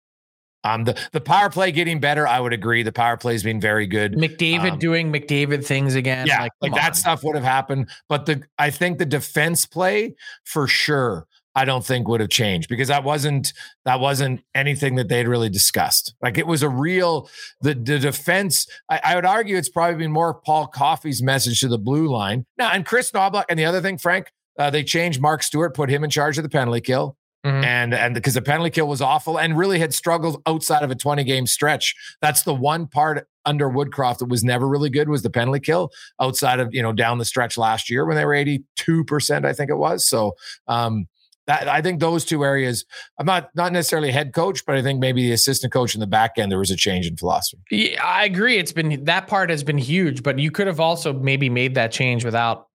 [0.63, 2.27] Um, the the power play getting better.
[2.27, 2.83] I would agree.
[2.83, 4.13] The power play has been very good.
[4.13, 6.27] McDavid um, doing McDavid things again.
[6.27, 7.89] Yeah, like, like that stuff would have happened.
[8.09, 11.27] But the I think the defense play for sure.
[11.57, 13.51] I don't think would have changed because that wasn't
[13.83, 16.13] that wasn't anything that they'd really discussed.
[16.21, 17.29] Like it was a real
[17.61, 18.67] the the defense.
[18.89, 22.45] I, I would argue it's probably been more Paul Coffey's message to the blue line
[22.59, 22.69] now.
[22.71, 26.03] And Chris Knoblauch and the other thing, Frank, uh, they changed Mark Stuart, put him
[26.03, 27.17] in charge of the penalty kill.
[27.47, 27.63] Mm-hmm.
[27.63, 30.95] And and because the penalty kill was awful and really had struggled outside of a
[30.95, 31.95] 20 game stretch.
[32.21, 35.89] That's the one part under Woodcroft that was never really good was the penalty kill
[36.19, 39.69] outside of, you know, down the stretch last year when they were 82%, I think
[39.69, 40.05] it was.
[40.05, 40.33] So
[40.67, 41.07] um
[41.47, 42.85] that, I think those two areas.
[43.17, 46.07] I'm not not necessarily head coach, but I think maybe the assistant coach in the
[46.07, 47.61] back end there was a change in philosophy.
[47.71, 48.57] Yeah, I agree.
[48.57, 51.93] It's been that part has been huge, but you could have also maybe made that
[51.93, 52.66] change without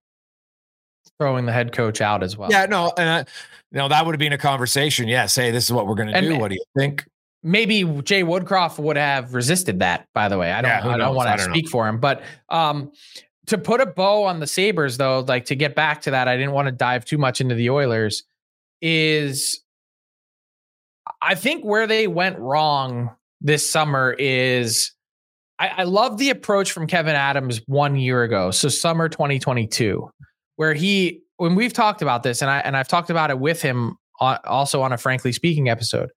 [1.22, 2.50] throwing the head coach out as well.
[2.50, 3.18] Yeah, no, and I,
[3.70, 5.06] you know that would have been a conversation.
[5.06, 6.36] Yeah, say this is what we're going to do.
[6.36, 7.06] What do you think?
[7.44, 10.08] Maybe Jay Woodcroft would have resisted that.
[10.14, 10.70] By the way, I don't.
[10.70, 11.70] Yeah, I don't want to speak know.
[11.70, 12.90] for him, but um,
[13.46, 16.36] to put a bow on the Sabres, though, like to get back to that, I
[16.36, 18.24] didn't want to dive too much into the Oilers.
[18.80, 19.62] Is
[21.20, 24.92] I think where they went wrong this summer is
[25.60, 30.10] I, I love the approach from Kevyn Adams one year ago, so summer 2022
[30.56, 33.62] where he when we've talked about this and I and I've talked about it with
[33.62, 36.10] him on, also on a frankly speaking episode.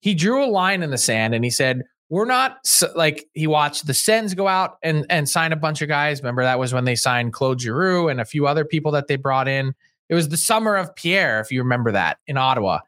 [0.00, 2.58] He drew a line in the sand and he said, "We're not
[2.94, 6.20] like he watched the Sens go out and and sign a bunch of guys.
[6.20, 9.16] Remember that was when they signed Claude Giroux and a few other people that they
[9.16, 9.74] brought in.
[10.08, 12.80] It was the summer of Pierre, if you remember that, in Ottawa.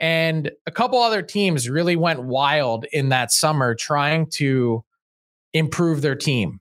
[0.00, 4.84] And a couple other teams really went wild in that summer trying to
[5.54, 6.60] improve their team.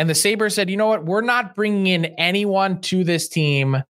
[0.00, 1.04] And the Sabres said, you know what?
[1.04, 3.82] We're not bringing in anyone to this team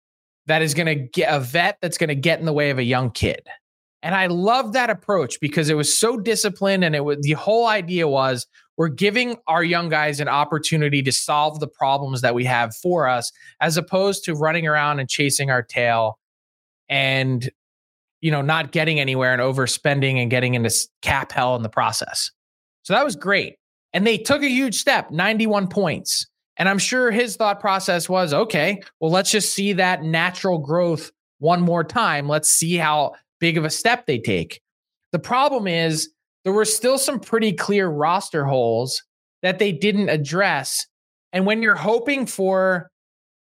[0.47, 2.79] that is going to get a vet that's going to get in the way of
[2.79, 3.47] a young kid.
[4.01, 6.83] And I love that approach because it was so disciplined.
[6.83, 11.11] And it was the whole idea was we're giving our young guys an opportunity to
[11.11, 15.51] solve the problems that we have for us, as opposed to running around and chasing
[15.51, 16.17] our tail
[16.89, 17.51] and,
[18.21, 20.71] you know, not getting anywhere and overspending and getting into
[21.03, 22.31] cap hell in the process.
[22.81, 23.57] So that was great.
[23.93, 26.27] And they took a huge step, 91 points.
[26.57, 31.11] And I'm sure his thought process was okay, well, let's just see that natural growth
[31.39, 32.27] one more time.
[32.27, 34.61] Let's see how big of a step they take.
[35.13, 36.09] The problem is
[36.43, 39.01] there were still some pretty clear roster holes
[39.41, 40.85] that they didn't address.
[41.31, 42.91] And when you're hoping for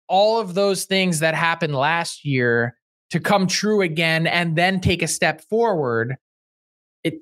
[0.07, 2.75] all of those things that happened last year
[3.11, 6.15] to come true again and then take a step forward,
[7.03, 7.15] it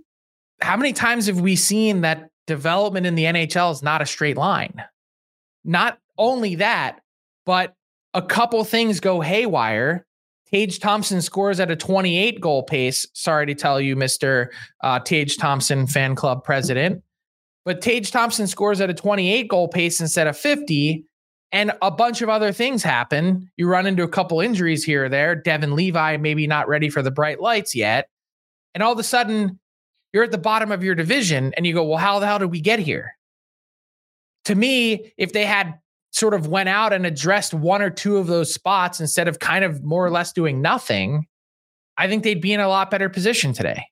[0.61, 4.37] how many times have we seen that development in the NHL is not a straight
[4.37, 4.83] line.
[5.63, 7.01] Not only that,
[7.45, 7.75] but
[8.13, 10.05] a couple things go haywire.
[10.51, 13.05] Tage Thompson scores at a 28 goal pace.
[13.13, 14.47] Sorry to tell you, Mr.
[14.81, 17.03] Uh, Tage Thompson fan club president.
[17.65, 21.05] But Tage Thompson scores at a 28 goal pace instead of 50.
[21.51, 23.49] And a bunch of other things happen.
[23.57, 25.35] You run into a couple injuries here or there.
[25.35, 28.09] Devon Levi, maybe not ready for the bright lights yet.
[28.73, 29.59] And all of a sudden,
[30.17, 32.51] you're at the bottom of your division and you go, well, how the hell did
[32.51, 33.17] we get here?
[34.47, 35.77] to me, if they had
[36.11, 39.65] sort of went out and addressed one or two of those spots instead of kind
[39.65, 41.27] of more or less doing nothing,
[41.97, 43.83] I think they'd be in a lot better position today.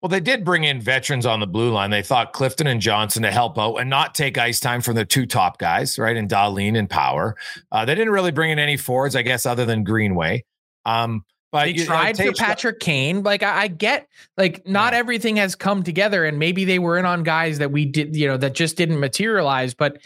[0.00, 1.90] Well, they did bring in veterans on the blue line.
[1.90, 5.04] They thought Clifton and Johnson to help out and not take ice time from the
[5.04, 6.16] two top guys, right?
[6.16, 7.34] And Dahlin and Power.
[7.72, 10.44] Uh, they didn't really bring in any forwards, I guess, other than Greenway.
[10.84, 13.22] Um, but they you, tried for Patrick Kane.
[13.22, 14.98] Like I, I, get, like not yeah.
[14.98, 18.26] everything has come together, and maybe they were in on guys that we did, you
[18.26, 19.72] know, that just didn't materialize.
[19.72, 19.98] But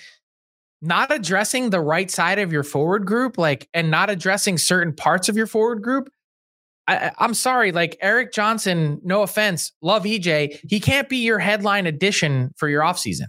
[0.82, 5.30] not addressing the right side of your forward group, like, and not addressing certain parts
[5.30, 6.10] of your forward group,
[6.86, 10.60] I, am sorry, like Erik Johnson, no offense, love EJ.
[10.68, 13.28] He can't be your headline addition for your offseason.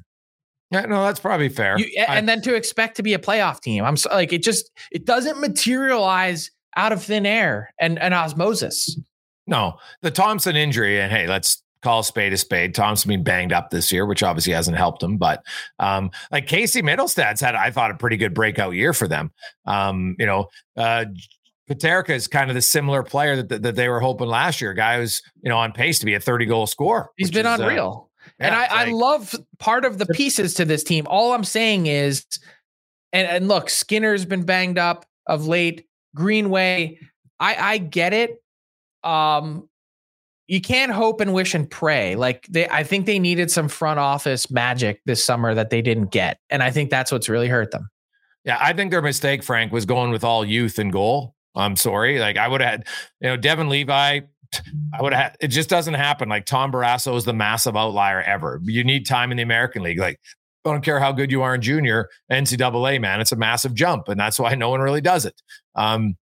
[0.71, 1.79] Yeah, no, that's probably fair.
[1.79, 4.43] You, and I, then to expect to be a playoff team, I'm so, like, it
[4.43, 8.99] just it doesn't materialize out of thin air and, and osmosis.
[9.47, 12.75] No, the Thompson injury, and hey, let's call a spade a spade.
[12.75, 15.17] Thompson being banged up this year, which obviously hasn't helped him.
[15.17, 15.43] But
[15.79, 19.32] um, like Casey Mittelstadt's had, I thought, a pretty good breakout year for them.
[19.65, 21.05] Um, you know, uh,
[21.69, 24.73] Peterka is kind of the similar player that, that, that, they were hoping last year.
[24.73, 27.10] Guy who's you know on pace to be a 30 goal scorer.
[27.15, 28.10] He's been is, uh, unreal.
[28.10, 31.05] Uh, yeah, and I, like, I love part of the pieces to this team.
[31.08, 32.25] All I'm saying is,
[33.13, 35.86] and, and look, Skinner's been banged up of late.
[36.15, 37.00] Greenway,
[37.39, 38.41] I, I get it.
[39.04, 39.69] Um,
[40.48, 42.15] you can't hope and wish and pray.
[42.15, 46.12] Like they, I think they needed some front office magic this summer that they didn't
[46.12, 47.88] get, and I think that's what's really hurt them.
[48.45, 52.19] Yeah, I think their mistake, Frank, was going with all youth and goal I'm sorry.
[52.19, 52.88] Like I would have had,
[53.22, 54.22] you know, Devon Levi.
[54.93, 55.36] I would have.
[55.39, 56.28] It just doesn't happen.
[56.30, 58.60] Like Tom Barrasso is the massive outlier ever.
[58.63, 60.00] You need time in the American League.
[60.00, 60.19] Like
[60.65, 63.22] I don't care how good you are in junior NCAA, man.
[63.22, 65.41] It's a massive jump, and that's why no one really does it.
[65.76, 66.15] Um,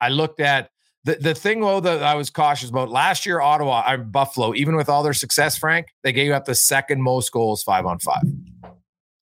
[0.00, 0.70] I looked at
[1.04, 3.40] the the thing though that I was cautious about last year.
[3.40, 7.30] Ottawa, uh, Buffalo, even with all their success, Frank, they gave up the second most
[7.32, 8.22] goals five on five.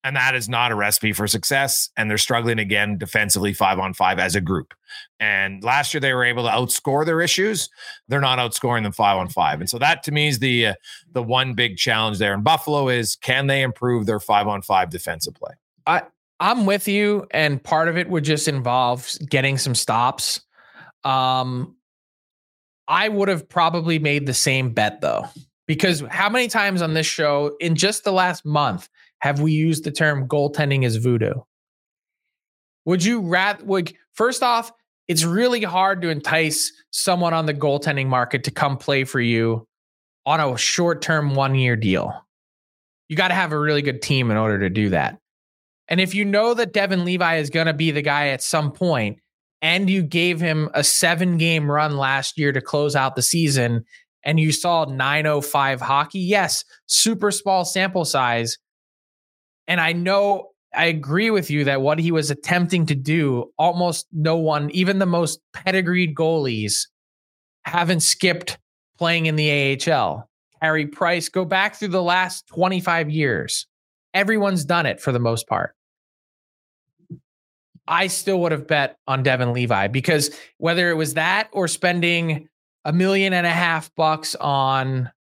[0.04, 1.90] And that is not a recipe for success.
[1.98, 4.74] And they're struggling again defensively, five on five as a group.
[5.20, 7.70] And last year they were able to outscore their issues.
[8.08, 9.60] They're not outscoring them five on five.
[9.60, 10.74] And so that to me is the uh,
[11.12, 14.90] the one big challenge there in Buffalo is can they improve their five on five
[14.90, 15.52] defensive play?
[15.86, 16.04] I
[16.40, 20.40] I'm with you, and part of it would just involve getting some stops.
[21.04, 21.76] Um,
[22.88, 25.26] I would have probably made the same bet though,
[25.68, 28.88] because how many times on this show in just the last month
[29.20, 31.34] have we used the term goaltending as voodoo?
[32.86, 34.72] Would you rather, like, first off,
[35.08, 39.68] it's really hard to entice someone on the goaltending market to come play for you
[40.26, 42.14] on a short term one year deal.
[43.08, 45.18] You got to have a really good team in order to do that.
[45.88, 48.72] And if you know that Devon Levi is going to be the guy at some
[48.72, 49.20] point,
[49.62, 53.84] and you gave him a seven game run last year to close out the season,
[54.24, 58.58] and you saw 905 hockey, yes, super small sample size,
[59.70, 64.08] and I know I agree with you that what he was attempting to do, almost
[64.12, 66.88] no one, even the most pedigreed goalies,
[67.64, 68.58] haven't skipped
[68.98, 70.28] playing in the AHL.
[70.62, 73.68] Carey Price, go back through the last 25 years.
[74.14, 75.76] Everyone's done it for the most part.
[77.88, 82.50] I still would have bet on Devon Levi because whether it was that or spending
[82.86, 85.12] a million and a half bucks on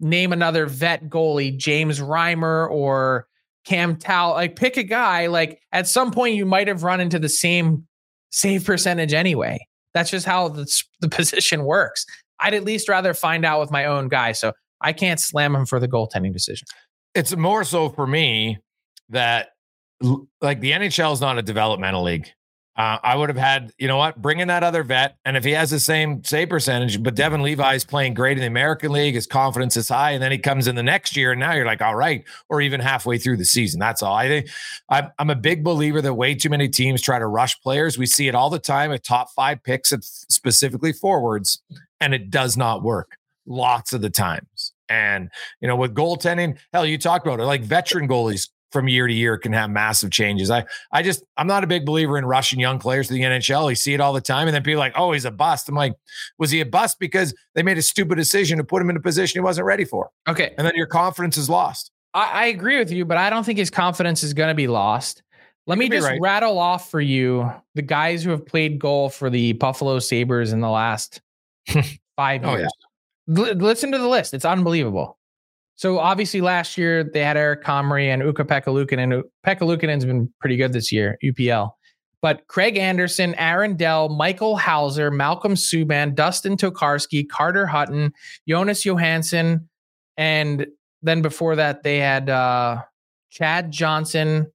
[0.00, 3.26] name another vet goalie, James Reimer or
[3.64, 5.26] Cam Tal, like pick a guy.
[5.26, 7.86] Like at some point, you might have run into the same
[8.30, 9.58] save percentage anyway.
[9.94, 10.66] That's just how the,
[11.00, 12.06] the position works.
[12.38, 14.32] I'd at least rather find out with my own guy.
[14.32, 16.66] So I can't slam him for the goaltending decision.
[17.14, 18.58] It's more so for me
[19.10, 19.48] that
[20.40, 22.30] like the NHL is not a developmental league.
[22.76, 25.16] Uh, I would have had, you know what, bring in that other vet.
[25.24, 28.40] And if he has the same save percentage, but Devon Levi is playing great in
[28.40, 30.12] the American League, his confidence is high.
[30.12, 32.60] And then he comes in the next year, and now you're like, all right, or
[32.62, 33.80] even halfway through the season.
[33.80, 34.14] That's all.
[34.14, 34.48] I think
[34.88, 37.98] I'm, a big believer that way too many teams try to rush players.
[37.98, 41.62] We see it all the time at top five picks, at specifically forwards,
[42.00, 44.72] and it does not work lots of the times.
[44.88, 45.28] And,
[45.60, 49.12] you know, with goaltending, hell, you talked about it like veteran goalies from year to
[49.12, 50.50] year can have massive changes.
[50.50, 53.68] I I just I'm not a big believer in rushing young players to the NHL.
[53.68, 55.68] You see it all the time, and then people like, oh, he's a bust.
[55.68, 55.94] I'm like,
[56.38, 59.00] was he a bust because they made a stupid decision to put him in a
[59.00, 60.10] position he wasn't ready for?
[60.28, 61.90] Okay, and then your confidence is lost.
[62.14, 64.66] I, I agree with you, but I don't think his confidence is going to be
[64.66, 65.22] lost.
[65.66, 66.20] Let me just right.
[66.20, 70.60] rattle off for you the guys who have played goal for the Buffalo Sabres in
[70.60, 71.20] the last
[72.16, 72.72] five years.
[73.28, 73.50] Oh, yeah.
[73.50, 75.18] L- listen to the list; it's unbelievable.
[75.80, 78.66] So obviously last year they had Eric Comrie and Ukko-Pekka
[78.98, 81.70] and Pekka Luukkonen's been pretty good this year, UPL.
[82.20, 88.12] But Craig Anderson, Aaron Dell, Michael Houser, Malcolm Subban, Dustin Tokarski, Carter Hutton,
[88.46, 89.70] Jonas Johansson,
[90.18, 90.66] and
[91.00, 92.82] then before that they had uh,
[93.30, 94.52] Chad Johnson,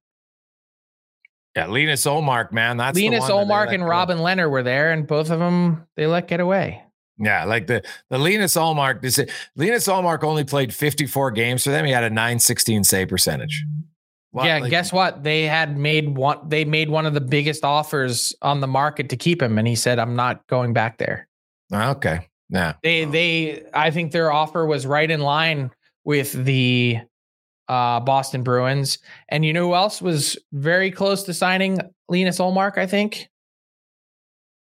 [1.56, 2.76] Yeah, Linus Ullmark, man.
[2.76, 6.38] That's Linus Ullmark and Robin Lehner were there, and both of them they let get
[6.38, 6.85] away.
[7.18, 9.00] Yeah, like the the Linus Ullmark.
[9.00, 9.18] This
[9.56, 11.84] Linus Ullmark only played 54 games for them.
[11.84, 13.64] He had a 916 save percentage.
[14.34, 15.22] yeah, like, guess what?
[15.22, 16.38] They had made one.
[16.48, 19.74] They made one of the biggest offers on the market to keep him, and he
[19.74, 21.26] said, "I'm not going back there."
[21.72, 22.28] Okay.
[22.50, 22.74] Yeah.
[22.82, 23.64] They they.
[23.72, 25.70] I think their offer was right in line
[26.04, 26.98] with the
[27.68, 28.98] uh, Boston Bruins,
[29.30, 32.76] and you know who else was very close to signing Linus Ullmark?
[32.76, 33.28] I think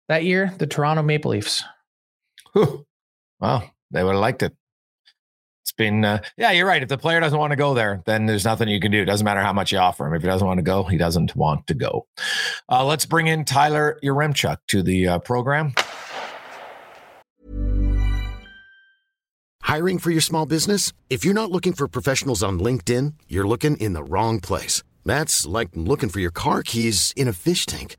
[0.08, 1.62] that year, the Toronto Maple Leafs.
[3.40, 4.54] Well, they would have liked it.
[5.62, 6.82] It's been, uh, yeah, you're right.
[6.82, 9.02] If the player doesn't want to go there, then there's nothing you can do.
[9.02, 10.14] It doesn't matter how much you offer him.
[10.14, 12.06] If he doesn't want to go, he doesn't want to go.
[12.70, 15.74] Uh, let's bring in Tyler Yaremchuk to the uh, program.
[19.62, 20.94] Hiring for your small business?
[21.10, 24.82] If you're not looking for professionals on LinkedIn, you're looking in the wrong place.
[25.04, 27.98] That's like looking for your car keys in a fish tank.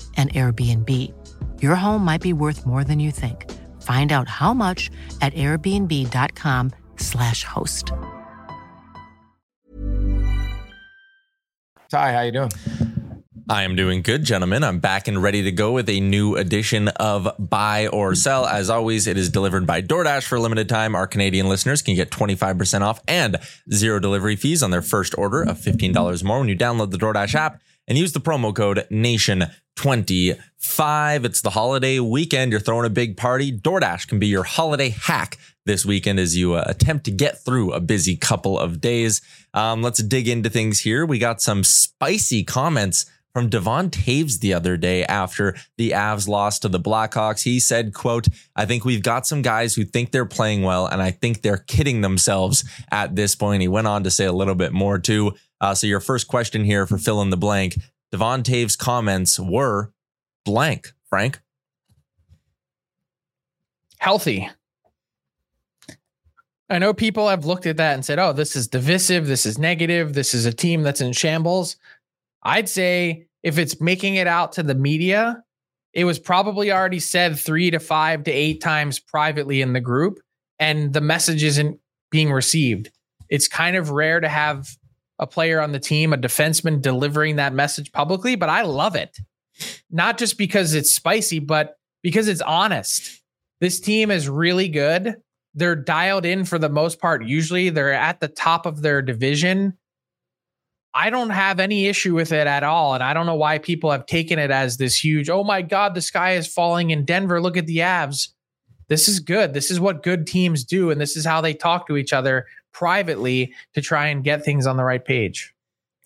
[0.17, 1.11] an Airbnb.
[1.59, 3.51] Your home might be worth more than you think.
[3.81, 4.91] Find out how much
[5.21, 7.91] at airbnb.com/slash host.
[11.89, 12.51] Ty, how you doing?
[13.51, 14.63] I am doing good, gentlemen.
[14.63, 18.45] I'm back and ready to go with a new edition of Buy or Sell.
[18.45, 20.95] As always, it is delivered by DoorDash for a limited time.
[20.95, 23.35] Our Canadian listeners can get 25% off and
[23.73, 27.35] zero delivery fees on their first order of $15 more when you download the DoorDash
[27.35, 27.61] app
[27.91, 31.25] and use the promo code NATION25.
[31.25, 32.53] It's the holiday weekend.
[32.53, 33.51] You're throwing a big party.
[33.51, 37.73] DoorDash can be your holiday hack this weekend as you uh, attempt to get through
[37.73, 39.21] a busy couple of days.
[39.53, 41.05] Um, let's dig into things here.
[41.05, 46.61] We got some spicy comments from Devon Toews the other day after the Avs lost
[46.61, 47.43] to the Blackhawks.
[47.43, 51.01] He said, quote, I think we've got some guys who think they're playing well, and
[51.01, 53.61] I think they're kidding themselves at this point.
[53.61, 55.33] He went on to say a little bit more too.
[55.59, 57.77] Uh, so your first question here for fill in the blank,
[58.11, 59.91] Devon Toews' comments were
[60.43, 60.93] blank.
[61.09, 61.41] Frank,
[63.97, 64.49] healthy.
[66.69, 69.27] I know people have looked at that and said, "Oh, this is divisive.
[69.27, 70.13] This is negative.
[70.13, 71.75] This is a team that's in shambles."
[72.43, 75.43] I'd say if it's making it out to the media,
[75.93, 80.19] it was probably already said three to five to eight times privately in the group,
[80.59, 81.79] and the message isn't
[82.09, 82.91] being received.
[83.29, 84.69] It's kind of rare to have
[85.19, 89.17] a player on the team, a defenseman delivering that message publicly, but I love it.
[89.89, 93.21] Not just because it's spicy, but because it's honest.
[93.59, 95.15] This team is really good.
[95.53, 97.25] They're dialed in for the most part.
[97.25, 99.77] Usually they're at the top of their division.
[100.93, 102.93] I don't have any issue with it at all.
[102.93, 105.95] And I don't know why people have taken it as this huge, oh my God,
[105.95, 107.41] the sky is falling in Denver.
[107.41, 108.29] Look at the Avs.
[108.89, 109.53] This is good.
[109.53, 110.91] This is what good teams do.
[110.91, 114.67] And this is how they talk to each other privately to try and get things
[114.67, 115.53] on the right page.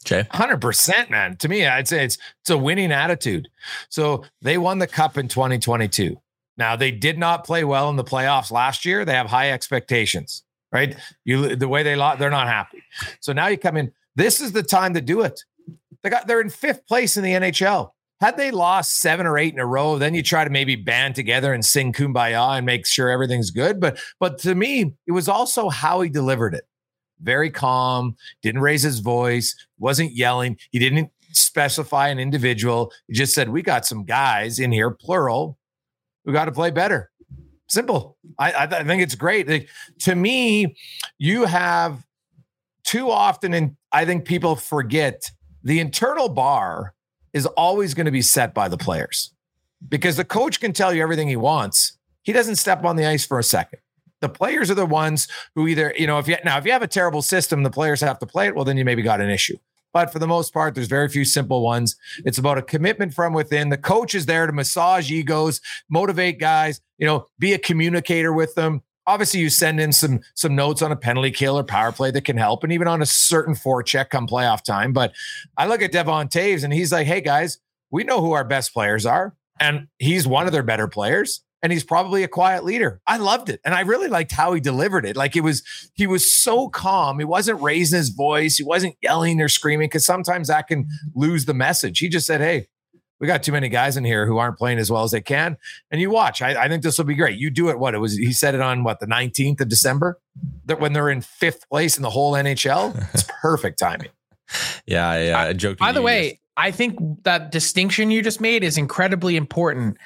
[0.04, 1.36] Jay, hundred percent, man.
[1.38, 3.50] To me, I'd say it's it's a winning attitude.
[3.90, 6.22] So they won the cup in 2022.
[6.58, 9.04] Now they did not play well in the playoffs last year.
[9.04, 10.96] They have high expectations, right?
[11.24, 12.84] You the way they lost, they're not happy.
[13.20, 13.92] So now you come in.
[14.16, 15.42] This is the time to do it.
[16.04, 17.92] They got they're in fifth place in the NHL.
[18.22, 21.16] Had they lost seven or eight in a row, then you try to maybe band
[21.16, 23.80] together and sing kumbaya and make sure everything's good.
[23.80, 26.64] But but to me, it was also how he delivered it.
[27.22, 30.58] Very calm, didn't raise his voice, wasn't yelling.
[30.72, 32.92] He didn't specify an individual.
[33.08, 35.58] He just said, We got some guys in here, plural,
[36.24, 37.12] who got to play better.
[37.68, 38.18] Simple.
[38.38, 39.48] I, I, I think it's great.
[39.48, 39.70] Like,
[40.02, 40.76] to me,
[41.18, 42.06] you have
[42.96, 45.30] too often, and I think people forget
[45.64, 46.94] the internal bar
[47.34, 49.34] is always going to be set by the players
[49.90, 51.98] because the coach can tell you everything he wants.
[52.24, 53.80] He doesn't step on the ice for a second.
[54.22, 56.84] The players are the ones who either, you know, if you now if you have
[56.84, 58.56] a terrible system, the players have to play it.
[58.56, 59.58] Well, then you maybe got an issue.
[59.92, 61.98] But for the most part, there's very few simple ones.
[62.24, 63.70] It's about a commitment from within.
[63.70, 68.56] The coach is there to massage egos, motivate guys, you know, be a communicator with
[68.56, 68.84] them.
[69.08, 72.26] Obviously, you send in some some notes on a penalty kill or power play that
[72.26, 74.94] can help, and even on a certain forecheck come playoff time.
[74.94, 75.14] But
[75.58, 77.60] I look at Devon Toews and he's like, "Hey guys,
[77.92, 81.72] we know who our best players are, and he's one of their better players and
[81.72, 83.02] he's probably a quiet leader.
[83.08, 83.60] I loved it.
[83.66, 85.16] And I really liked how he delivered it.
[85.16, 85.64] Like it was,
[85.96, 87.18] he was so calm.
[87.18, 88.58] He wasn't raising his voice.
[88.58, 91.98] He wasn't yelling or screaming because sometimes that can lose the message.
[91.98, 92.68] He just said, Hey,
[93.20, 95.58] we got too many guys in here who aren't playing as well as they can.
[95.92, 96.42] And you watch.
[96.42, 97.40] I, I think this will be great.
[97.40, 97.80] You do it.
[97.80, 98.16] What it was?
[98.16, 100.20] He said it on what the 19th of December.
[100.66, 104.10] That when they're in fifth place in the whole NHL, it's perfect timing.
[104.86, 105.80] Yeah, I, uh, I joked.
[105.80, 109.98] By the way, I think that distinction you just made is incredibly important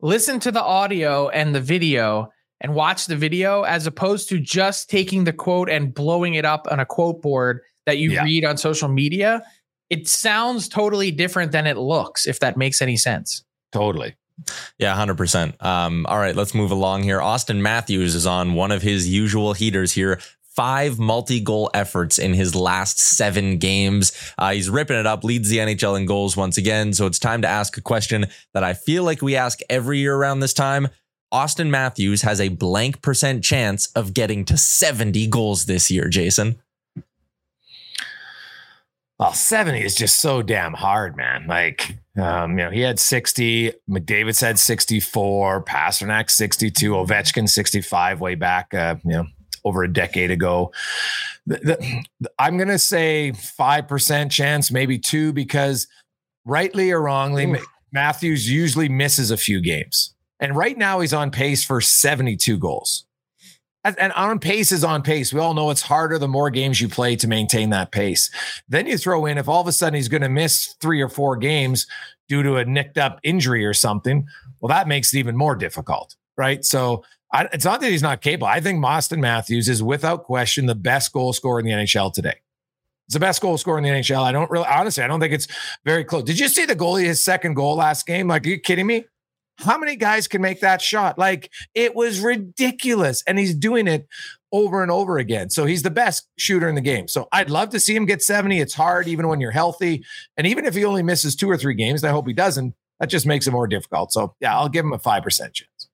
[0.00, 2.30] listen to the audio and the video
[2.60, 6.66] and watch the video as opposed to just taking the quote and blowing it up
[6.70, 8.24] on a quote board that you yeah.
[8.24, 9.42] read on social media.
[9.90, 13.44] It sounds totally different than it looks, if that makes any sense.
[13.72, 14.16] Totally.
[14.78, 15.62] Yeah, 100%.
[15.64, 17.20] Um, all right, let's move along here.
[17.20, 20.20] Auston Matthews is on one of his usual heaters here
[20.56, 24.12] five multi goal efforts in his last seven games.
[24.38, 26.94] Uh, he's ripping it up, leads the NHL in goals once again.
[26.94, 30.16] So it's time to ask a question that I feel like we ask every year
[30.16, 30.88] around this time.
[31.32, 36.56] Auston Matthews has a blank percent chance of getting to 70 goals this year, Jason.
[39.18, 41.46] Well, 70 is just so damn hard, man.
[41.46, 48.34] Like, um, you know, he had 60, McDavid said 64, Pastrnak 62, Ovechkin 65 way
[48.34, 49.26] back, uh, you know,
[49.64, 50.70] over a decade ago.
[51.46, 51.56] The,
[52.20, 55.88] the, I'm going to say 5% chance, maybe two, because
[56.44, 57.58] rightly or wrongly, Ooh.
[57.92, 60.14] Matthews usually misses a few games.
[60.40, 63.05] And right now he's on pace for 72 goals.
[63.98, 65.32] And on pace is on pace.
[65.32, 68.30] We all know it's harder the more games you play to maintain that pace.
[68.68, 71.08] Then you throw in if all of a sudden he's going to miss three or
[71.08, 71.86] four games
[72.28, 74.26] due to a nicked up injury or something,
[74.60, 76.64] well, that makes it even more difficult, right?
[76.64, 78.46] So I, it's not that he's not capable.
[78.46, 82.40] I think Auston Matthews is without question the best goal scorer in the NHL today.
[83.06, 84.22] It's the best goal scorer in the NHL.
[84.22, 85.46] I don't really, honestly, I don't think it's
[85.84, 86.24] very close.
[86.24, 88.26] Did you see the goalie, his second goal last game?
[88.26, 89.04] Like, are you kidding me?
[89.58, 91.18] How many guys can make that shot?
[91.18, 93.22] Like, it was ridiculous.
[93.26, 94.06] And he's doing it
[94.52, 95.50] over and over again.
[95.50, 97.08] So he's the best shooter in the game.
[97.08, 98.60] So I'd love to see him get 70.
[98.60, 100.04] It's hard, even when you're healthy.
[100.36, 103.08] And even if he only misses two or three games, I hope he doesn't, that
[103.08, 104.12] just makes it more difficult.
[104.12, 105.88] So yeah, I'll give him a 5% chance.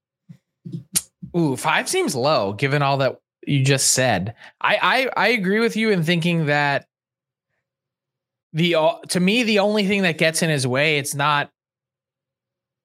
[1.37, 4.35] Ooh, five seems low given all that you just said.
[4.61, 6.87] I I, I agree with you in thinking that
[8.53, 11.51] the uh, to me the only thing that gets in his way it's not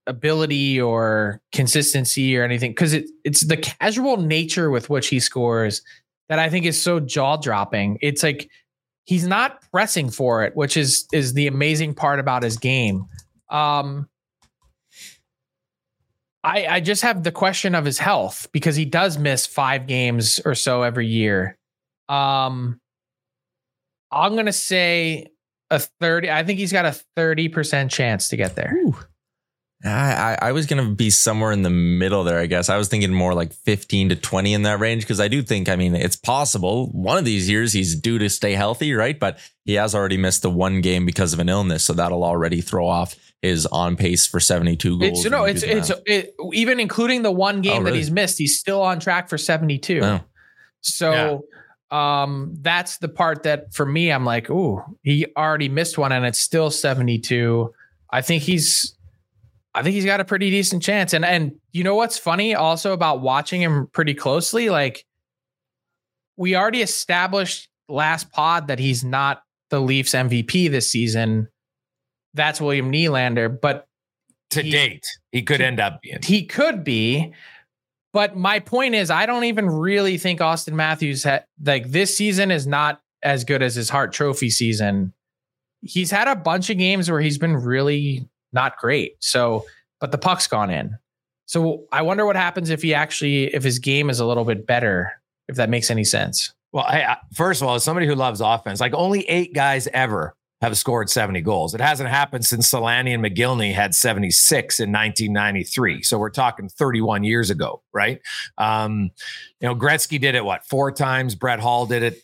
[0.08, 5.82] ability or consistency or anything because it it's the casual nature with which he scores
[6.30, 7.98] that I think is so jaw dropping.
[8.02, 8.50] It's like
[9.06, 13.06] he's not pressing for it, which is is the amazing part about his game.
[13.50, 14.10] Um,
[16.44, 20.40] I, I just have the question of his health because he does miss five games
[20.46, 21.58] or so every year.
[22.08, 22.80] Um,
[24.12, 25.28] I'm gonna say
[25.70, 26.32] a 30.
[26.32, 28.74] I think he's got a 30% chance to get there.
[28.76, 28.96] Ooh.
[29.86, 32.68] I, I was going to be somewhere in the middle there, I guess.
[32.68, 35.70] I was thinking more like 15 to 20 in that range because I do think,
[35.70, 39.20] I mean, it's possible one of these years he's due to stay healthy, right?
[39.20, 41.84] But he has already missed the one game because of an illness.
[41.84, 45.26] So that'll already throw off his on pace for 72 goals.
[45.26, 47.92] It's, no, it's, it's it, even including the one game oh, really?
[47.92, 50.02] that he's missed, he's still on track for 72.
[50.04, 50.22] Oh.
[50.82, 51.46] So,
[51.92, 52.24] yeah.
[52.24, 56.26] um, that's the part that for me, I'm like, ooh, he already missed one and
[56.26, 57.72] it's still 72.
[58.12, 58.97] I think he's
[59.78, 61.14] I think he's got a pretty decent chance.
[61.14, 64.72] And and you know what's funny also about watching him pretty closely?
[64.72, 65.06] Like
[66.36, 71.48] we already established last pod that he's not the Leafs MVP this season.
[72.34, 73.88] That's William Nylander, but
[74.52, 76.20] to he, date, he could to, end up being.
[76.24, 77.34] He could be.
[78.14, 82.50] But my point is, I don't even really think Auston Matthews had like this season
[82.50, 85.14] is not as good as his Hart Trophy season.
[85.82, 89.16] He's had a bunch of games where he's been really not great.
[89.20, 89.66] So,
[90.00, 90.98] but the puck's gone in.
[91.46, 94.68] So I wonder what happens if he actually, if his game is a little bit
[94.68, 95.12] better,
[95.48, 96.54] if that makes any sense.
[96.74, 100.36] Well, I, first of all, as somebody who loves offense, like only eight guys ever
[100.62, 101.76] have scored 70 goals.
[101.76, 106.02] It hasn't happened since Selanne and Mogilny had 76 in 1993.
[106.02, 108.20] So we're talking 31 years ago, right?
[108.58, 109.12] Um,
[109.60, 111.36] you know, Gretzky did it what four times.
[111.36, 112.24] Brett Hull did it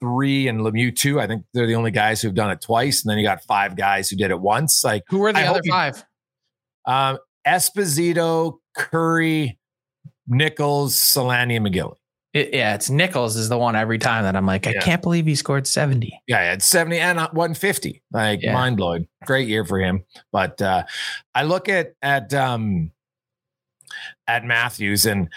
[0.00, 1.20] three, and Lemieux two.
[1.20, 3.02] I think they're the only guys who've done it twice.
[3.04, 4.82] And then you got five guys who did it once.
[4.84, 6.04] Like Who are the I other hope you- five?
[6.86, 9.56] um, Esposito, Kurri,
[10.26, 11.94] Nicholls, Selanne, and McGill.
[12.32, 14.80] It- yeah, it's Nicholls is the one every time that I'm like, I Yeah.
[14.80, 16.20] can't believe he scored 70.
[16.26, 18.02] Yeah, he had 70 and uh, 150.
[18.10, 18.52] Like Yeah.
[18.54, 19.06] mind blowing.
[19.24, 20.04] Great year for him.
[20.32, 20.84] But uh
[21.34, 22.90] I look at at um
[24.26, 25.28] at Matthews and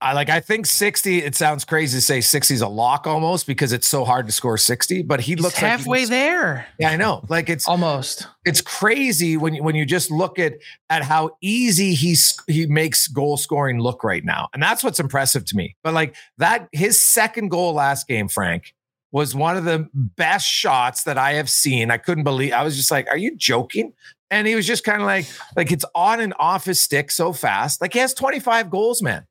[0.00, 3.46] I like I think 60, it sounds crazy to say 60 is a lock almost
[3.46, 6.66] because it's so hard to score 60, but he He's looks like he halfway there.
[6.78, 7.24] Yeah, I know.
[7.28, 8.26] Like it's Almost.
[8.44, 10.54] it's crazy when you, when you just look at
[10.90, 15.44] at how easy he's he makes goal scoring look right now, and that's what's impressive
[15.46, 15.76] to me.
[15.82, 18.74] But like that, his second goal last game, Frank,
[19.10, 21.90] was one of the best shots that I have seen.
[21.90, 22.52] I couldn't believe.
[22.52, 23.92] I was just like, "Are you joking?"
[24.30, 25.26] And he was just kind of like,
[25.56, 27.80] like it's on and off his stick so fast.
[27.80, 29.26] Like he has twenty five goals, man.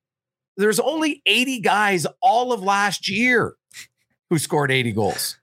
[0.58, 3.56] There's only eighty guys all of last year
[4.30, 5.40] who scored eighty goals.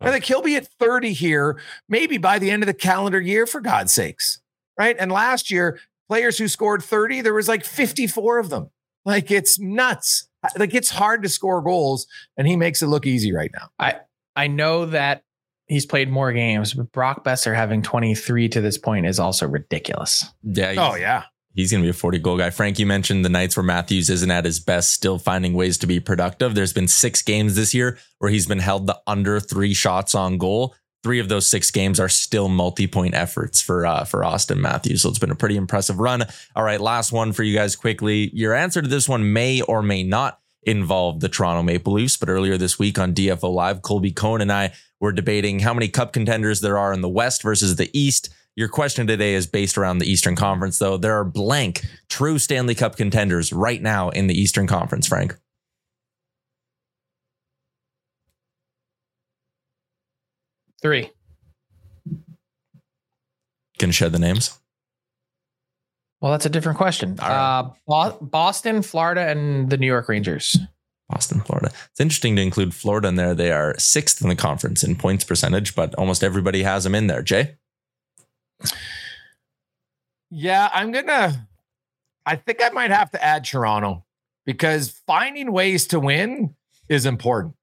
[0.00, 3.46] I think he'll be at 30 here, maybe by the end of the calendar year,
[3.46, 4.40] for God's sakes.
[4.76, 4.96] Right.
[4.98, 8.70] And last year, players who scored 30, there was like 54 of them.
[9.04, 10.28] Like it's nuts.
[10.58, 12.06] Like it's hard to score goals,
[12.36, 13.68] and he makes it look easy right now.
[13.78, 14.00] I
[14.34, 15.22] I know that
[15.66, 20.32] he's played more games, but Brock Boeser having 23 to this point is also ridiculous.
[20.42, 20.74] Yeah.
[20.78, 21.24] Oh, yeah.
[21.54, 22.50] He's going to be a 40 goal guy.
[22.50, 25.86] Frank, you mentioned the nights where Matthews isn't at his best, still finding ways to
[25.86, 26.54] be productive.
[26.54, 30.38] There's been six games this year where he's been held to under three shots on
[30.38, 30.74] goal.
[31.02, 35.02] Three of those six games are still multi-point efforts for uh, for Auston Matthews.
[35.02, 36.24] So it's been a pretty impressive run.
[36.54, 38.30] All right, last one for you guys quickly.
[38.32, 42.28] Your answer to this one may or may not involve the Toronto Maple Leafs, but
[42.28, 46.12] earlier this week on DFO Live, Colby Cohn and I were debating how many cup
[46.12, 48.32] contenders there are in the West versus the East.
[48.54, 50.98] Your question today is based around the Eastern Conference, though.
[50.98, 55.38] There are blank true Stanley Cup contenders right now in the Eastern Conference, Frank.
[60.82, 61.10] Three.
[63.78, 64.58] Can you shed the names?
[66.20, 67.16] Well, that's a different question.
[67.16, 67.30] Right.
[67.30, 70.58] Uh, Bo- Boston, Florida, and the New York Rangers.
[71.08, 71.70] Boston, Florida.
[71.90, 73.34] It's interesting to include Florida in there.
[73.34, 77.06] They are sixth in the conference in points percentage, but almost everybody has them in
[77.06, 77.22] there.
[77.22, 77.56] Jay?
[80.30, 81.48] Yeah, I'm gonna.
[82.24, 84.04] I think I might have to add Toronto
[84.46, 86.54] because finding ways to win
[86.88, 87.54] is important.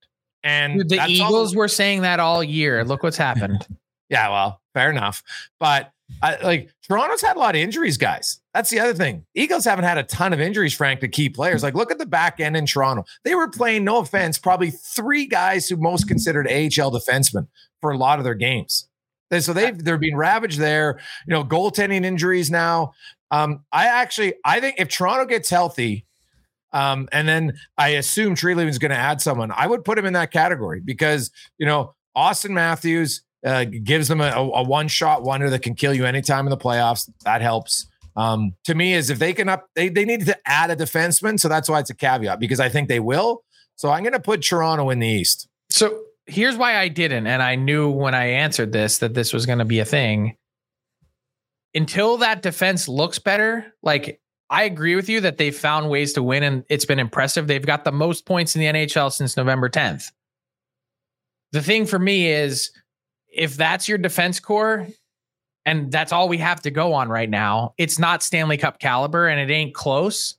[0.43, 2.83] And Dude, the that's all- Eagles were saying that all year.
[2.83, 3.65] Look what's happened.
[4.11, 5.21] Yeah, well, fair enough.
[5.59, 5.91] But
[6.23, 8.39] I, like Toronto's had a lot of injuries, guys.
[8.55, 9.23] That's the other thing.
[9.35, 11.61] Eagles haven't had a ton of injuries, Frank, to key players.
[11.61, 13.03] Like, look at the back end in Toronto.
[13.23, 17.47] They were playing, no offense, probably three guys who most considered AHL defensemen
[17.81, 18.88] for a lot of their games.
[19.31, 20.99] And so they've they're being ravaged there.
[21.27, 22.93] You know, goaltending injuries now.
[23.31, 26.05] Um, I actually I think if Toronto gets healthy,
[26.73, 30.13] um, and then I assume Treeley's going to add someone, I would put him in
[30.13, 35.49] that category because you know Auston Matthews uh, gives them a, a one shot wonder
[35.49, 37.09] that can kill you anytime in the playoffs.
[37.23, 37.87] That helps.
[38.15, 41.39] Um, to me, is if they can up, they, they need to add a defenseman.
[41.39, 43.43] So that's why it's a caveat because I think they will.
[43.75, 45.47] So I'm going to put Toronto in the East.
[45.69, 49.45] So here's why I didn't, and I knew when I answered this that this was
[49.45, 50.35] going to be a thing.
[51.75, 54.19] Until that defense looks better, like
[54.49, 57.47] I agree with you that they've found ways to win and it's been impressive.
[57.47, 60.11] They've got the most points in the NHL since November 10th.
[61.51, 62.71] The thing for me is
[63.27, 64.87] if that's your defense core
[65.65, 69.27] and that's all we have to go on right now, it's not Stanley Cup caliber
[69.27, 70.35] and it ain't close.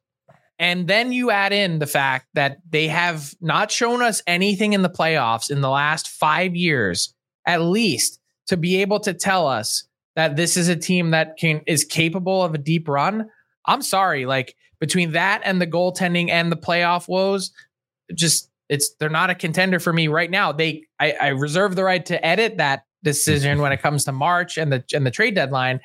[0.61, 4.83] And then you add in the fact that they have not shown us anything in
[4.83, 7.15] the playoffs in the last five years,
[7.47, 11.63] at least, to be able to tell us that this is a team that can
[11.67, 13.27] is capable of a deep run.
[13.65, 17.53] I'm sorry, like between that and the goaltending and the playoff woes,
[18.15, 20.53] just it's they're not a contender for me right now.
[20.53, 24.59] They I, I reserve the right to edit that decision when it comes to March
[24.59, 25.81] and the and the trade deadline.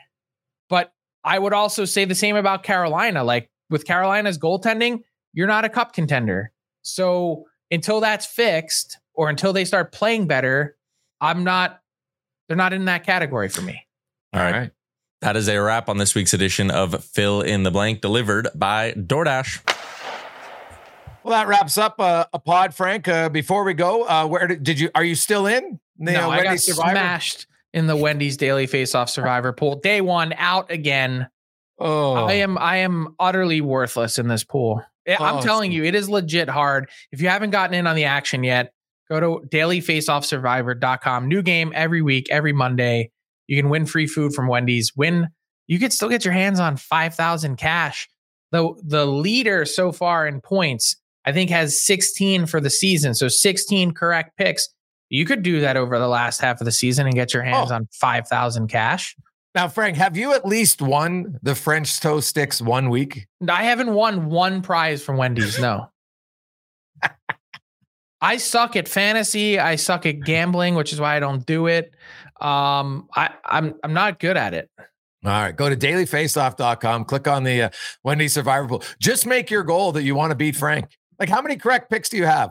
[0.67, 0.91] But
[1.23, 3.23] I would also say the same about Carolina.
[3.23, 5.01] Like with Carolina's goaltending,
[5.33, 6.51] you're not a cup contender.
[6.81, 10.77] So until that's fixed or until they start playing better,
[11.19, 11.81] I'm not,
[12.47, 13.81] they're not in that category for me.
[14.33, 14.71] All right.
[15.21, 18.91] That is a wrap on this week's edition of Fill in the Blank, delivered by
[18.91, 19.61] DoorDash.
[21.23, 23.07] Well, that wraps up uh, a pod, Frank.
[23.07, 24.91] Uh, before we go, uh, where did, did you?
[24.93, 25.79] Are you still in?
[25.97, 26.91] The, no, uh, I got Survivor?
[26.91, 29.79] smashed in the Wendy's Daily Face-Off Survivor pool.
[29.79, 31.27] Day one out again.
[31.77, 34.81] Oh, I am I am utterly worthless in this pool.
[35.07, 36.89] I- I'm Oh, telling you, it is legit hard.
[37.11, 38.71] If you haven't gotten in on the action yet,
[39.09, 41.27] Go to dailyfaceoffsurvivor.com.
[41.27, 43.11] New game every week, every Monday.
[43.47, 44.93] You can win free food from Wendy's.
[44.95, 45.27] Win.
[45.67, 48.07] You could still get your hands on 5,000 cash.
[48.51, 50.95] The, the leader so far in points,
[51.25, 53.13] I think, has 16 for the season.
[53.13, 54.69] So 16 correct picks.
[55.09, 57.49] You could do that over the last half of the season and get your oh.
[57.49, 57.75] hands Oh.
[57.75, 59.15] on 5,000 cash.
[59.55, 63.25] Now, Frank, have you at least won the French toast sticks one week?
[63.49, 65.57] I haven't won one prize from Wendy's.
[65.57, 65.89] No.
[68.21, 69.57] I suck at fantasy.
[69.57, 71.93] I suck at gambling, which is why I don't do it.
[72.41, 74.69] Um, I, I'm I'm not good at it.
[74.77, 77.69] All right, go to dailyfaceoff.com, click on the uh,
[78.03, 78.83] Wendy Survivor Pool.
[78.99, 80.85] Just make your goal that you want to beat Frank.
[81.17, 82.49] Like, how many correct picks do you have?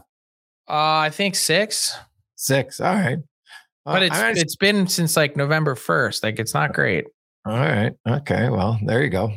[0.68, 1.96] Uh, I think six,
[2.36, 2.80] Six.
[2.80, 3.18] All right.
[3.85, 6.22] But it's it's been since like November first.
[6.22, 7.05] Like it's not great.
[7.47, 7.93] All right.
[8.09, 8.49] Okay.
[8.49, 9.32] Well, there you go.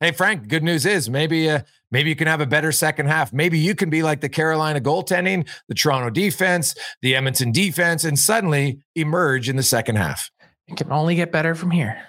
[0.00, 0.46] Hey, Frank.
[0.46, 3.32] Good news is maybe uh, maybe you can have a better second half.
[3.32, 8.16] Maybe you can be like the Carolina goaltending, the Toronto defense, the Edmonton defense, and
[8.16, 10.30] suddenly emerge in the second half.
[10.68, 12.00] It can only get better from here.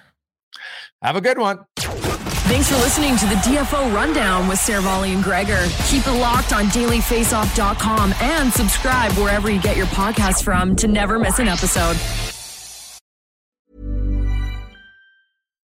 [1.02, 1.66] Have a good one.
[2.50, 5.68] Thanks for listening to the DFO Rundown with Seravalli and Gregor.
[5.86, 11.20] Keep it locked on dailyfaceoff.com and subscribe wherever you get your podcasts from to never
[11.20, 11.95] miss an episode.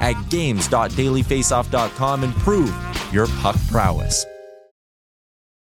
[0.00, 2.74] at games.dailyfaceoff.com and prove
[3.12, 4.26] your puck prowess.